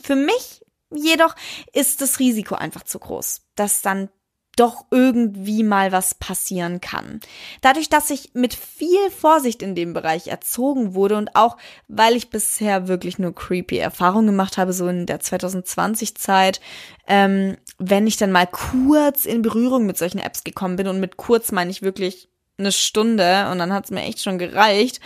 Für 0.00 0.14
mich 0.14 0.64
jedoch 0.94 1.34
ist 1.72 2.00
das 2.00 2.20
Risiko 2.20 2.54
einfach 2.54 2.84
zu 2.84 2.98
groß, 2.98 3.42
dass 3.56 3.82
dann 3.82 4.08
doch 4.56 4.84
irgendwie 4.90 5.62
mal 5.62 5.92
was 5.92 6.14
passieren 6.14 6.80
kann. 6.80 7.20
Dadurch, 7.60 7.88
dass 7.88 8.10
ich 8.10 8.30
mit 8.34 8.54
viel 8.54 9.10
Vorsicht 9.10 9.62
in 9.62 9.74
dem 9.74 9.92
Bereich 9.92 10.28
erzogen 10.28 10.94
wurde 10.94 11.16
und 11.16 11.36
auch, 11.36 11.56
weil 11.88 12.16
ich 12.16 12.30
bisher 12.30 12.88
wirklich 12.88 13.18
nur 13.18 13.34
creepy 13.34 13.78
Erfahrungen 13.78 14.26
gemacht 14.28 14.58
habe, 14.58 14.72
so 14.72 14.88
in 14.88 15.06
der 15.06 15.20
2020-Zeit, 15.20 16.60
ähm, 17.06 17.56
wenn 17.78 18.06
ich 18.06 18.16
dann 18.16 18.32
mal 18.32 18.46
kurz 18.46 19.24
in 19.24 19.42
Berührung 19.42 19.86
mit 19.86 19.98
solchen 19.98 20.18
Apps 20.18 20.44
gekommen 20.44 20.76
bin 20.76 20.88
und 20.88 21.00
mit 21.00 21.16
kurz 21.16 21.52
meine 21.52 21.70
ich 21.70 21.82
wirklich 21.82 22.28
eine 22.56 22.72
Stunde 22.72 23.48
und 23.50 23.58
dann 23.58 23.72
hat 23.72 23.86
es 23.86 23.90
mir 23.90 24.02
echt 24.02 24.20
schon 24.20 24.38
gereicht, 24.38 25.00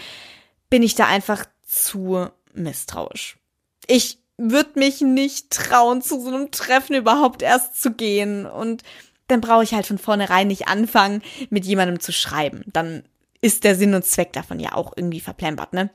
bin 0.71 0.83
ich 0.83 0.95
da 0.95 1.07
einfach 1.07 1.47
zu 1.67 2.29
misstrauisch. 2.53 3.39
Ich 3.87 4.19
würde 4.37 4.79
mich 4.79 5.01
nicht 5.01 5.51
trauen, 5.51 6.01
zu 6.01 6.21
so 6.21 6.29
einem 6.29 6.51
Treffen 6.51 6.95
überhaupt 6.95 7.43
erst 7.43 7.81
zu 7.81 7.93
gehen 7.93 8.47
und 8.47 8.83
dann 9.29 9.41
brauche 9.41 9.63
ich 9.63 9.75
halt 9.75 9.87
von 9.87 9.99
vornherein 9.99 10.49
nicht 10.49 10.69
anfangen, 10.69 11.23
mit 11.51 11.65
jemandem 11.65 12.01
zu 12.01 12.13
schreiben. 12.13 12.65
Dann 12.73 13.05
ist 13.41 13.65
der 13.65 13.77
Sinn 13.77 13.95
und 13.95 14.05
Zweck 14.05 14.33
davon 14.33 14.59
ja 14.59 14.75
auch 14.75 14.93
irgendwie 14.97 15.21
verplempert, 15.21 15.73
ne? 15.73 15.91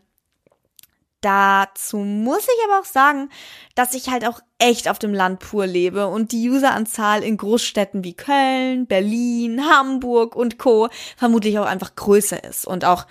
Dazu 1.24 2.00
muss 2.00 2.44
ich 2.44 2.66
aber 2.66 2.82
auch 2.82 2.86
sagen, 2.86 3.30
dass 3.76 3.94
ich 3.94 4.10
halt 4.10 4.28
auch 4.28 4.42
echt 4.60 4.90
auf 4.90 5.00
dem 5.00 5.14
Land 5.14 5.40
pur 5.40 5.66
lebe 5.66 6.08
und 6.08 6.34
die 6.34 6.50
Useranzahl 6.50 7.24
in 7.24 7.38
Großstädten 7.38 8.04
wie 8.04 8.14
Köln, 8.14 8.88
Berlin, 8.88 9.66
Hamburg 9.66 10.36
und 10.36 10.60
Co. 10.60 10.90
vermutlich 11.16 11.58
auch 11.60 11.66
einfach 11.66 11.96
größer 11.96 12.44
ist 12.44 12.68
und 12.68 12.84
auch 12.84 13.08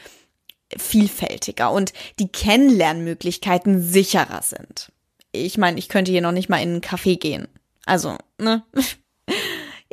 vielfältiger 0.77 1.73
und 1.73 1.95
die 2.19 2.29
Kennenlernmöglichkeiten 2.29 3.81
sicherer 3.83 4.43
sind. 4.43 4.93
Ich 5.33 5.57
meine, 5.57 5.79
ich 5.79 5.89
könnte 5.89 6.13
hier 6.13 6.21
noch 6.21 6.33
nicht 6.33 6.51
mal 6.51 6.59
in 6.59 6.69
einen 6.69 6.81
Café 6.83 7.19
gehen. 7.19 7.49
Also, 7.87 8.19
ne? 8.39 8.63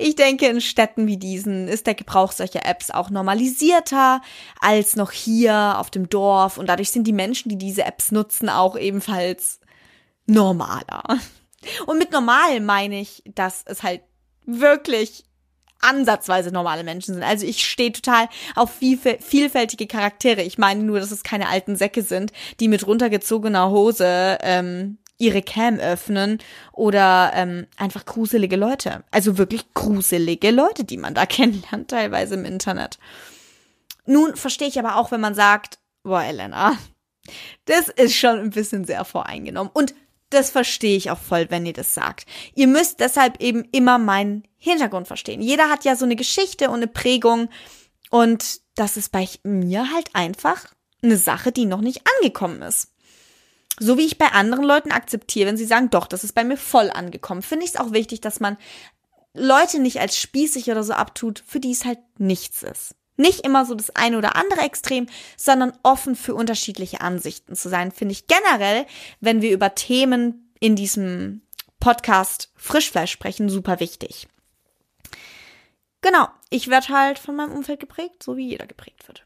Ich 0.01 0.15
denke, 0.15 0.47
in 0.47 0.61
Städten 0.61 1.07
wie 1.07 1.17
diesen 1.17 1.67
ist 1.67 1.85
der 1.85 1.93
Gebrauch 1.93 2.31
solcher 2.31 2.65
Apps 2.65 2.89
auch 2.89 3.09
normalisierter 3.09 4.21
als 4.61 4.95
noch 4.95 5.11
hier 5.11 5.75
auf 5.77 5.89
dem 5.89 6.07
Dorf 6.07 6.57
und 6.57 6.67
dadurch 6.67 6.91
sind 6.91 7.05
die 7.05 7.11
Menschen, 7.11 7.49
die 7.49 7.57
diese 7.57 7.83
Apps 7.83 8.13
nutzen, 8.13 8.47
auch 8.47 8.77
ebenfalls 8.77 9.59
normaler. 10.25 11.03
Und 11.85 11.97
mit 11.97 12.13
normal 12.13 12.61
meine 12.61 13.01
ich, 13.01 13.23
dass 13.35 13.63
es 13.65 13.83
halt 13.83 14.01
wirklich 14.45 15.25
ansatzweise 15.81 16.51
normale 16.53 16.85
Menschen 16.85 17.15
sind. 17.15 17.23
Also 17.23 17.45
ich 17.45 17.67
stehe 17.67 17.91
total 17.91 18.29
auf 18.55 18.71
vielfältige 18.71 19.85
Charaktere. 19.85 20.43
Ich 20.43 20.57
meine 20.57 20.83
nur, 20.83 21.01
dass 21.01 21.11
es 21.11 21.23
keine 21.23 21.49
alten 21.49 21.75
Säcke 21.75 22.03
sind, 22.03 22.31
die 22.61 22.69
mit 22.69 22.87
runtergezogener 22.87 23.69
Hose 23.69 24.37
ähm, 24.41 24.97
ihre 25.19 25.43
Cam 25.43 25.77
öffnen 25.79 26.39
oder 26.71 27.31
ähm, 27.35 27.67
einfach 27.77 28.05
gruselige 28.05 28.55
Leute. 28.55 29.03
Also 29.11 29.37
wirklich 29.37 29.71
gruselige 29.75 30.49
Leute, 30.49 30.83
die 30.83 30.97
man 30.97 31.13
da 31.13 31.25
kennenlernt, 31.27 31.91
teilweise 31.91 32.33
im 32.33 32.45
Internet. 32.45 32.97
Nun 34.05 34.35
verstehe 34.35 34.67
ich 34.67 34.79
aber 34.79 34.95
auch, 34.95 35.11
wenn 35.11 35.21
man 35.21 35.35
sagt, 35.35 35.77
boah, 36.03 36.23
Elena, 36.23 36.77
das 37.65 37.89
ist 37.89 38.15
schon 38.15 38.39
ein 38.39 38.49
bisschen 38.49 38.85
sehr 38.85 39.05
voreingenommen. 39.05 39.71
Und 39.71 39.93
das 40.29 40.49
verstehe 40.49 40.95
ich 40.97 41.11
auch 41.11 41.19
voll, 41.19 41.47
wenn 41.49 41.65
ihr 41.65 41.73
das 41.73 41.93
sagt. 41.93 42.25
Ihr 42.55 42.67
müsst 42.67 42.99
deshalb 42.99 43.41
eben 43.41 43.67
immer 43.71 43.97
meinen 43.97 44.43
Hintergrund 44.57 45.07
verstehen. 45.07 45.41
Jeder 45.41 45.69
hat 45.69 45.85
ja 45.85 45.95
so 45.95 46.05
eine 46.05 46.15
Geschichte 46.15 46.69
und 46.69 46.77
eine 46.77 46.87
Prägung. 46.87 47.49
Und 48.09 48.61
das 48.75 48.97
ist 48.97 49.11
bei 49.11 49.27
mir 49.43 49.91
halt 49.91 50.09
einfach 50.13 50.65
eine 51.01 51.17
Sache, 51.17 51.51
die 51.51 51.65
noch 51.65 51.81
nicht 51.81 52.01
angekommen 52.17 52.61
ist. 52.61 52.91
So 53.79 53.97
wie 53.97 54.05
ich 54.05 54.17
bei 54.17 54.27
anderen 54.27 54.65
Leuten 54.65 54.91
akzeptiere, 54.91 55.47
wenn 55.47 55.57
sie 55.57 55.65
sagen, 55.65 55.89
doch, 55.89 56.07
das 56.07 56.23
ist 56.23 56.33
bei 56.33 56.43
mir 56.43 56.57
voll 56.57 56.89
angekommen, 56.89 57.41
finde 57.41 57.65
ich 57.65 57.71
es 57.71 57.79
auch 57.79 57.91
wichtig, 57.91 58.21
dass 58.21 58.39
man 58.39 58.57
Leute 59.33 59.79
nicht 59.79 59.99
als 59.99 60.17
spießig 60.17 60.69
oder 60.69 60.83
so 60.83 60.93
abtut, 60.93 61.43
für 61.45 61.59
die 61.59 61.71
es 61.71 61.85
halt 61.85 61.99
nichts 62.17 62.63
ist. 62.63 62.95
Nicht 63.15 63.41
immer 63.45 63.65
so 63.65 63.75
das 63.75 63.95
eine 63.95 64.17
oder 64.17 64.35
andere 64.35 64.61
Extrem, 64.61 65.07
sondern 65.37 65.77
offen 65.83 66.15
für 66.15 66.35
unterschiedliche 66.35 67.01
Ansichten 67.01 67.55
zu 67.55 67.69
sein, 67.69 67.91
finde 67.91 68.13
ich 68.13 68.27
generell, 68.27 68.85
wenn 69.19 69.41
wir 69.41 69.51
über 69.51 69.75
Themen 69.75 70.53
in 70.59 70.75
diesem 70.75 71.41
Podcast 71.79 72.51
Frischfleisch 72.55 73.11
sprechen, 73.11 73.49
super 73.49 73.79
wichtig. 73.79 74.27
Genau, 76.01 76.27
ich 76.49 76.69
werde 76.69 76.89
halt 76.89 77.19
von 77.19 77.35
meinem 77.35 77.51
Umfeld 77.51 77.79
geprägt, 77.79 78.23
so 78.23 78.37
wie 78.37 78.47
jeder 78.47 78.67
geprägt 78.67 79.07
wird. 79.07 79.25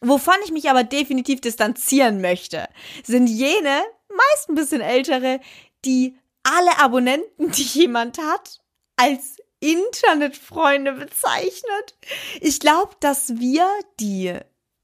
Wovon 0.00 0.34
ich 0.44 0.52
mich 0.52 0.68
aber 0.70 0.84
definitiv 0.84 1.40
distanzieren 1.40 2.20
möchte, 2.20 2.68
sind 3.04 3.26
jene, 3.26 3.82
meist 4.16 4.48
ein 4.48 4.54
bisschen 4.54 4.80
ältere, 4.80 5.40
die 5.84 6.16
alle 6.42 6.78
Abonnenten, 6.78 7.50
die 7.52 7.62
jemand 7.62 8.18
hat, 8.18 8.60
als 8.96 9.38
Internetfreunde 9.60 10.92
bezeichnet. 10.92 11.96
Ich 12.40 12.60
glaube, 12.60 12.94
dass 13.00 13.38
wir, 13.38 13.68
die 13.98 14.34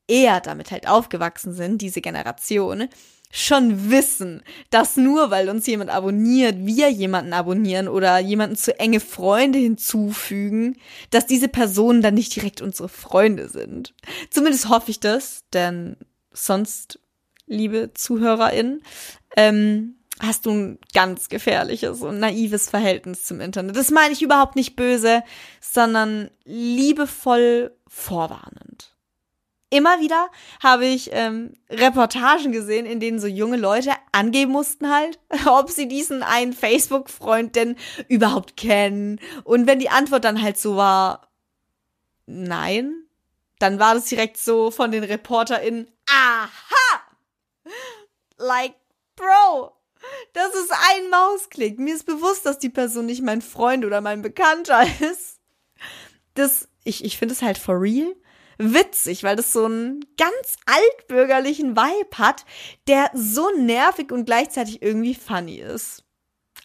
eher 0.09 0.41
damit 0.41 0.71
halt 0.71 0.89
aufgewachsen 0.89 1.53
sind, 1.53 1.83
diese 1.83 2.01
Generation, 2.01 2.89
schon 3.33 3.91
wissen, 3.91 4.43
dass 4.71 4.97
nur 4.97 5.31
weil 5.31 5.49
uns 5.49 5.67
jemand 5.67 5.91
abonniert, 5.91 6.57
wir 6.67 6.91
jemanden 6.91 7.33
abonnieren 7.33 7.87
oder 7.87 8.19
jemanden 8.19 8.57
zu 8.57 8.79
enge 8.81 8.99
Freunde 8.99 9.59
hinzufügen, 9.59 10.77
dass 11.11 11.27
diese 11.27 11.49
Personen 11.49 12.03
dann 12.03 12.15
nicht 12.15 12.35
direkt 12.35 12.61
unsere 12.61 12.89
Freunde 12.89 13.49
sind. 13.49 13.95
Zumindest 14.31 14.69
hoffe 14.69 14.91
ich 14.91 14.99
das, 14.99 15.45
denn 15.53 15.97
sonst, 16.33 16.99
liebe 17.47 17.93
ZuhörerInnen, 17.95 18.83
ähm, 19.41 19.97
hast 20.21 20.47
du 20.47 20.51
ein 20.51 20.79
ganz 20.93 21.29
gefährliches 21.29 22.03
und 22.03 22.19
naives 22.19 22.69
Verhältnis 22.69 23.25
zum 23.25 23.41
Internet. 23.41 23.77
Das 23.77 23.91
meine 23.91 24.13
ich 24.13 24.23
überhaupt 24.23 24.57
nicht 24.57 24.77
böse, 24.77 25.23
sondern 25.61 26.31
liebevoll 26.45 27.75
vorwarnend 27.89 28.95
immer 29.71 30.01
wieder 30.01 30.29
habe 30.63 30.85
ich 30.85 31.11
ähm, 31.13 31.55
Reportagen 31.71 32.53
gesehen, 32.53 32.87
in 32.87 33.01
denen 33.01 33.21
so 33.21 33.27
junge 33.27 33.57
Leute 33.57 33.93
angeben 34.13 34.53
mussten 34.53 34.91
halt, 34.91 35.19
ob 35.47 35.71
sie 35.71 35.89
diesen 35.89 36.23
einen 36.23 36.53
Facebook-Freund 36.53 37.57
denn 37.57 37.77
überhaupt 38.09 38.57
kennen. 38.57 39.21
Und 39.45 39.67
wenn 39.67 39.79
die 39.79 39.91
Antwort 39.91 40.25
dann 40.25 40.43
halt 40.43 40.59
so 40.59 40.77
war, 40.77 41.29
nein, 42.27 43.05
dann 43.59 43.79
war 43.79 43.95
das 43.95 44.07
direkt 44.07 44.37
so 44.37 44.71
von 44.71 44.91
den 44.91 45.05
ReporterInnen, 45.05 45.89
aha! 46.11 46.49
Like, 48.37 48.75
Bro, 49.21 49.77
das 50.33 50.55
ist 50.55 50.73
ein 50.73 51.11
Mausklick. 51.11 51.79
Mir 51.79 51.95
ist 51.95 52.07
bewusst, 52.07 52.47
dass 52.47 52.59
die 52.59 52.71
Person 52.71 53.05
nicht 53.07 53.23
mein 53.23 53.43
Freund 53.43 53.85
oder 53.85 54.01
mein 54.01 54.23
Bekannter 54.23 54.83
ist. 55.01 55.41
Das, 56.35 56.69
ich, 56.85 57.05
ich 57.05 57.19
finde 57.19 57.35
es 57.35 57.43
halt 57.43 57.59
for 57.59 57.81
real 57.81 58.15
witzig, 58.57 59.23
weil 59.23 59.37
das 59.37 59.53
so 59.53 59.65
einen 59.65 60.05
ganz 60.17 60.57
altbürgerlichen 60.67 61.77
Vibe 61.77 62.19
hat, 62.19 62.45
der 62.89 63.11
so 63.15 63.51
nervig 63.57 64.13
und 64.13 64.27
gleichzeitig 64.27 64.83
irgendwie 64.83 65.15
funny 65.15 65.57
ist. 65.57 66.05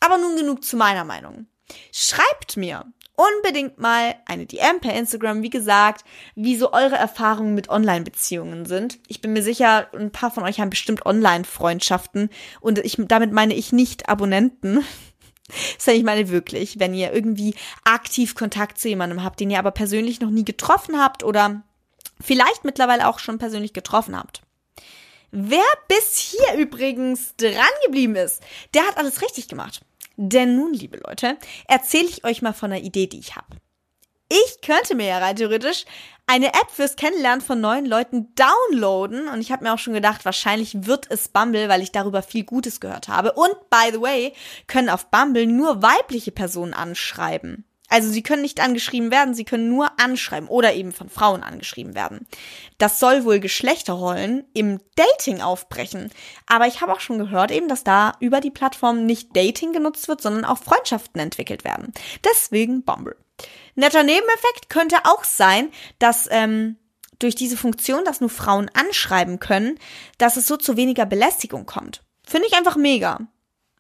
Aber 0.02 0.18
nun 0.18 0.36
genug 0.36 0.63
zu 0.63 0.78
meiner 0.78 1.06
Meinung. 1.06 1.48
Schreibt 1.91 2.58
mir 2.58 2.86
unbedingt 3.15 3.80
mal 3.80 4.15
eine 4.25 4.45
DM 4.45 4.80
per 4.80 4.93
Instagram, 4.93 5.41
wie 5.41 5.49
gesagt, 5.49 6.04
wie 6.36 6.56
so 6.56 6.73
eure 6.73 6.95
Erfahrungen 6.95 7.56
mit 7.56 7.69
Online-Beziehungen 7.69 8.65
sind. 8.65 8.99
Ich 9.08 9.21
bin 9.21 9.34
mir 9.34 9.43
sicher, 9.43 9.88
ein 9.93 10.12
paar 10.12 10.32
von 10.32 10.43
euch 10.43 10.60
haben 10.60 10.69
bestimmt 10.69 11.06
Online-Freundschaften 11.06 12.30
und 12.62 12.80
ich, 12.80 12.97
damit 13.08 13.32
meine 13.32 13.54
ich 13.54 13.71
nicht 13.71 14.10
Abonnenten. 14.10 14.84
Das 15.78 15.86
ich 15.86 16.04
meine 16.04 16.30
wirklich, 16.30 16.80
wenn 16.80 16.95
ihr 16.95 17.13
irgendwie 17.13 17.54
aktiv 17.84 18.34
Kontakt 18.34 18.80
zu 18.80 18.89
jemandem 18.89 19.23
habt, 19.23 19.39
den 19.39 19.51
ihr 19.51 19.60
aber 19.60 19.69
persönlich 19.69 20.19
noch 20.19 20.32
nie 20.32 20.43
getroffen 20.43 20.99
habt 20.99 21.23
oder 21.23 21.62
vielleicht 22.19 22.63
mittlerweile 22.63 23.08
auch 23.08 23.19
schon 23.19 23.38
persönlich 23.38 23.71
getroffen 23.71 24.17
habt. 24.17 24.41
Wer 25.30 25.62
bis 25.88 26.17
hier 26.17 26.60
übrigens 26.60 27.36
dran 27.36 27.54
geblieben 27.86 28.15
ist, 28.15 28.41
der 28.73 28.88
hat 28.88 28.97
alles 28.97 29.21
richtig 29.21 29.47
gemacht. 29.47 29.82
Denn 30.17 30.56
nun, 30.56 30.73
liebe 30.73 30.97
Leute, 30.97 31.38
erzähle 31.67 32.08
ich 32.08 32.23
euch 32.23 32.41
mal 32.41 32.54
von 32.54 32.71
einer 32.71 32.84
Idee, 32.84 33.08
die 33.08 33.19
ich 33.19 33.36
habe. 33.36 33.58
Ich 34.30 34.62
könnte 34.62 34.95
mir 34.95 35.06
ja 35.06 35.19
rein 35.19 35.36
theoretisch 35.36 35.86
eine 36.25 36.47
App 36.47 36.71
fürs 36.71 36.95
Kennenlernen 36.95 37.41
von 37.41 37.62
neuen 37.62 37.86
Leuten 37.86 38.34
downloaden 38.34 39.28
und 39.28 39.39
ich 39.39 39.51
habe 39.51 39.63
mir 39.63 39.73
auch 39.73 39.80
schon 39.80 39.93
gedacht, 39.93 40.25
wahrscheinlich 40.25 40.88
wird 40.88 41.06
es 41.12 41.28
Bumble, 41.28 41.69
weil 41.69 41.84
ich 41.84 41.91
darüber 41.91 42.23
viel 42.23 42.43
Gutes 42.43 42.80
gehört 42.80 43.08
habe. 43.08 43.34
Und 43.34 43.54
by 43.69 43.91
the 43.91 44.01
way, 44.01 44.34
können 44.65 44.89
auf 44.89 45.12
Bumble 45.12 45.45
nur 45.45 45.84
weibliche 45.84 46.32
Personen 46.32 46.73
anschreiben. 46.73 47.65
Also 47.88 48.10
sie 48.10 48.24
können 48.24 48.41
nicht 48.41 48.62
angeschrieben 48.62 49.12
werden, 49.12 49.36
sie 49.36 49.45
können 49.45 49.69
nur 49.69 50.00
anschreiben 50.00 50.50
oder 50.50 50.74
eben 50.74 50.91
von 50.91 51.10
Frauen 51.10 51.43
angeschrieben 51.43 51.93
werden. 51.93 52.28
Das 52.78 53.00
soll 53.00 53.26
wohl 53.26 53.39
Geschlechterrollen 53.39 54.45
im 54.54 54.80
Dating 54.95 55.41
aufbrechen. 55.41 56.12
Aber 56.48 56.65
ich 56.67 56.82
habe 56.82 56.93
auch 56.93 57.00
schon 57.00 57.19
gehört 57.19 57.52
eben, 57.52 57.67
dass 57.67 57.84
da 57.84 58.13
über 58.19 58.41
die 58.41 58.52
Plattform 58.52 59.06
nicht 59.06 59.36
Dating 59.36 59.71
genutzt 59.71 60.08
wird, 60.08 60.21
sondern 60.21 60.45
auch 60.45 60.58
Freundschaften 60.58 61.21
entwickelt 61.21 61.63
werden. 61.63 61.93
Deswegen 62.24 62.84
Bumble. 62.84 63.17
Netter 63.76 64.04
Nebeneffekt 64.04 64.69
könnte 64.69 64.98
auch 65.04 65.24
sein, 65.24 65.69
dass 66.00 66.28
ähm, 66.32 66.78
durch 67.19 67.36
diese 67.36 67.58
Funktion, 67.58 68.04
dass 68.04 68.21
nur 68.21 68.30
Frauen 68.30 68.69
anschreiben 68.74 69.39
können, 69.39 69.78
dass 70.17 70.38
es 70.38 70.48
so 70.48 70.58
zu 70.58 70.76
weniger 70.78 71.06
Belästigung 71.06 71.65
kommt. 71.65 72.04
Finde 72.24 72.48
ich 72.48 72.56
einfach 72.56 72.76
mega. 72.76 73.19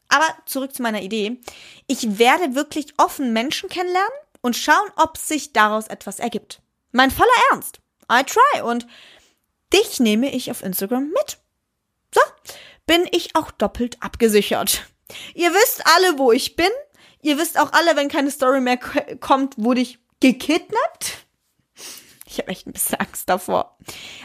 Aber 0.09 0.27
zurück 0.45 0.73
zu 0.73 0.81
meiner 0.81 1.01
Idee. 1.01 1.39
Ich 1.87 2.19
werde 2.19 2.55
wirklich 2.55 2.93
offen 2.97 3.33
Menschen 3.33 3.69
kennenlernen 3.69 4.11
und 4.41 4.55
schauen, 4.55 4.89
ob 4.95 5.17
sich 5.17 5.53
daraus 5.53 5.87
etwas 5.87 6.19
ergibt. 6.19 6.61
Mein 6.91 7.11
voller 7.11 7.29
Ernst. 7.51 7.79
I 8.11 8.23
try 8.23 8.61
und 8.61 8.85
dich 9.73 9.99
nehme 9.99 10.31
ich 10.31 10.51
auf 10.51 10.63
Instagram 10.63 11.09
mit. 11.09 11.37
So, 12.13 12.21
bin 12.85 13.07
ich 13.11 13.35
auch 13.35 13.51
doppelt 13.51 13.97
abgesichert. 14.01 14.85
Ihr 15.33 15.51
wisst 15.51 15.85
alle, 15.85 16.17
wo 16.17 16.31
ich 16.31 16.55
bin. 16.55 16.69
Ihr 17.21 17.37
wisst 17.37 17.59
auch 17.59 17.73
alle, 17.73 17.95
wenn 17.95 18.07
keine 18.07 18.31
Story 18.31 18.61
mehr 18.61 18.77
kommt, 18.77 19.55
wurde 19.57 19.81
ich 19.81 19.99
gekidnappt. 20.19 21.24
Ich 22.35 22.39
habe 22.39 22.51
echt 22.51 22.67
ein 22.67 22.73
bisschen 22.73 22.99
Angst 22.99 23.29
davor. 23.29 23.77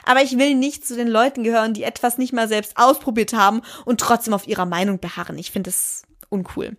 Aber 0.04 0.20
ich 0.22 0.36
will 0.36 0.56
nicht 0.56 0.84
zu 0.84 0.96
den 0.96 1.06
Leuten 1.06 1.44
gehören, 1.44 1.74
die 1.74 1.84
etwas 1.84 2.18
nicht 2.18 2.32
mal 2.32 2.48
selbst 2.48 2.76
ausprobiert 2.76 3.32
haben 3.34 3.62
und 3.84 4.00
trotzdem 4.00 4.34
auf 4.34 4.48
ihrer 4.48 4.66
Meinung 4.66 4.98
beharren. 4.98 5.38
Ich 5.38 5.52
finde 5.52 5.70
es 5.70 6.02
uncool. 6.28 6.76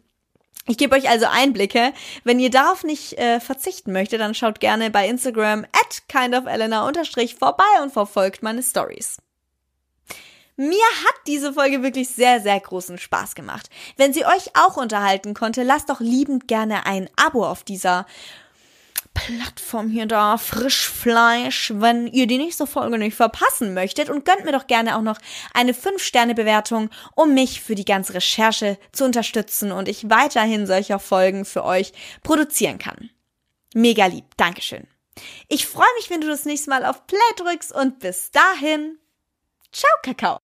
Ich 0.68 0.78
gebe 0.78 0.96
euch 0.96 1.10
also 1.10 1.26
Einblicke. 1.28 1.94
Wenn 2.26 2.40
ihr 2.40 2.50
darauf 2.50 2.84
nicht 2.84 3.18
äh, 3.18 3.40
verzichten 3.40 3.94
möchtet, 3.94 4.20
dann 4.20 4.36
schaut 4.36 4.60
gerne 4.60 4.92
bei 4.92 5.08
Instagram 5.08 5.64
at 5.64 6.04
kindofelena 6.10 6.92
vorbei 7.40 7.64
und 7.82 7.94
verfolgt 7.94 8.44
meine 8.44 8.62
Stories. 8.62 9.18
Mir 10.58 10.84
hat 11.06 11.16
diese 11.28 11.54
Folge 11.54 11.82
wirklich 11.82 12.10
sehr, 12.10 12.42
sehr 12.42 12.60
großen 12.60 12.98
Spaß 12.98 13.36
gemacht. 13.36 13.70
Wenn 13.96 14.14
sie 14.14 14.26
euch 14.26 14.52
auch 14.54 14.76
unterhalten 14.76 15.34
konnte, 15.34 15.64
lasst 15.64 15.90
doch 15.90 16.02
liebend 16.02 16.48
gerne 16.48 16.86
ein 16.86 17.10
Abo 17.16 17.48
auf 17.48 17.64
dieser 17.64 18.06
Plattform 19.14 19.90
hier 19.90 20.06
da, 20.06 20.38
Frischfleisch, 20.38 21.74
wenn 21.76 22.08
ihr 22.08 22.28
die 22.28 22.38
nächste 22.38 22.66
Folge 22.66 22.98
nicht 22.98 23.16
verpassen 23.16 23.74
möchtet 23.74 24.10
und 24.10 24.26
gönnt 24.26 24.46
mir 24.46 24.52
doch 24.52 24.68
gerne 24.68 24.98
auch 24.98 25.02
noch 25.02 25.18
eine 25.54 25.74
5-Sterne-Bewertung, 25.74 26.90
um 27.16 27.34
mich 27.34 27.62
für 27.62 27.76
die 27.76 27.86
ganze 27.86 28.14
Recherche 28.14 28.78
zu 28.92 29.06
unterstützen 29.06 29.72
und 29.72 29.88
ich 29.88 30.10
weiterhin 30.10 30.66
solcher 30.66 31.00
Folgen 31.00 31.46
für 31.46 31.64
euch 31.64 31.94
produzieren 32.24 32.78
kann. 32.78 33.10
Mega 33.74 34.06
lieb, 34.06 34.26
Dankeschön. 34.38 34.88
Ich 35.48 35.68
freue 35.68 35.94
mich, 35.98 36.10
wenn 36.10 36.22
du 36.22 36.28
das 36.28 36.46
nächste 36.46 36.70
Mal 36.70 36.86
auf 36.86 37.06
Play 37.08 37.20
drückst 37.38 37.74
und 37.74 38.00
bis 38.00 38.32
dahin, 38.32 38.98
ciao 39.72 39.92
Kakao. 40.04 40.40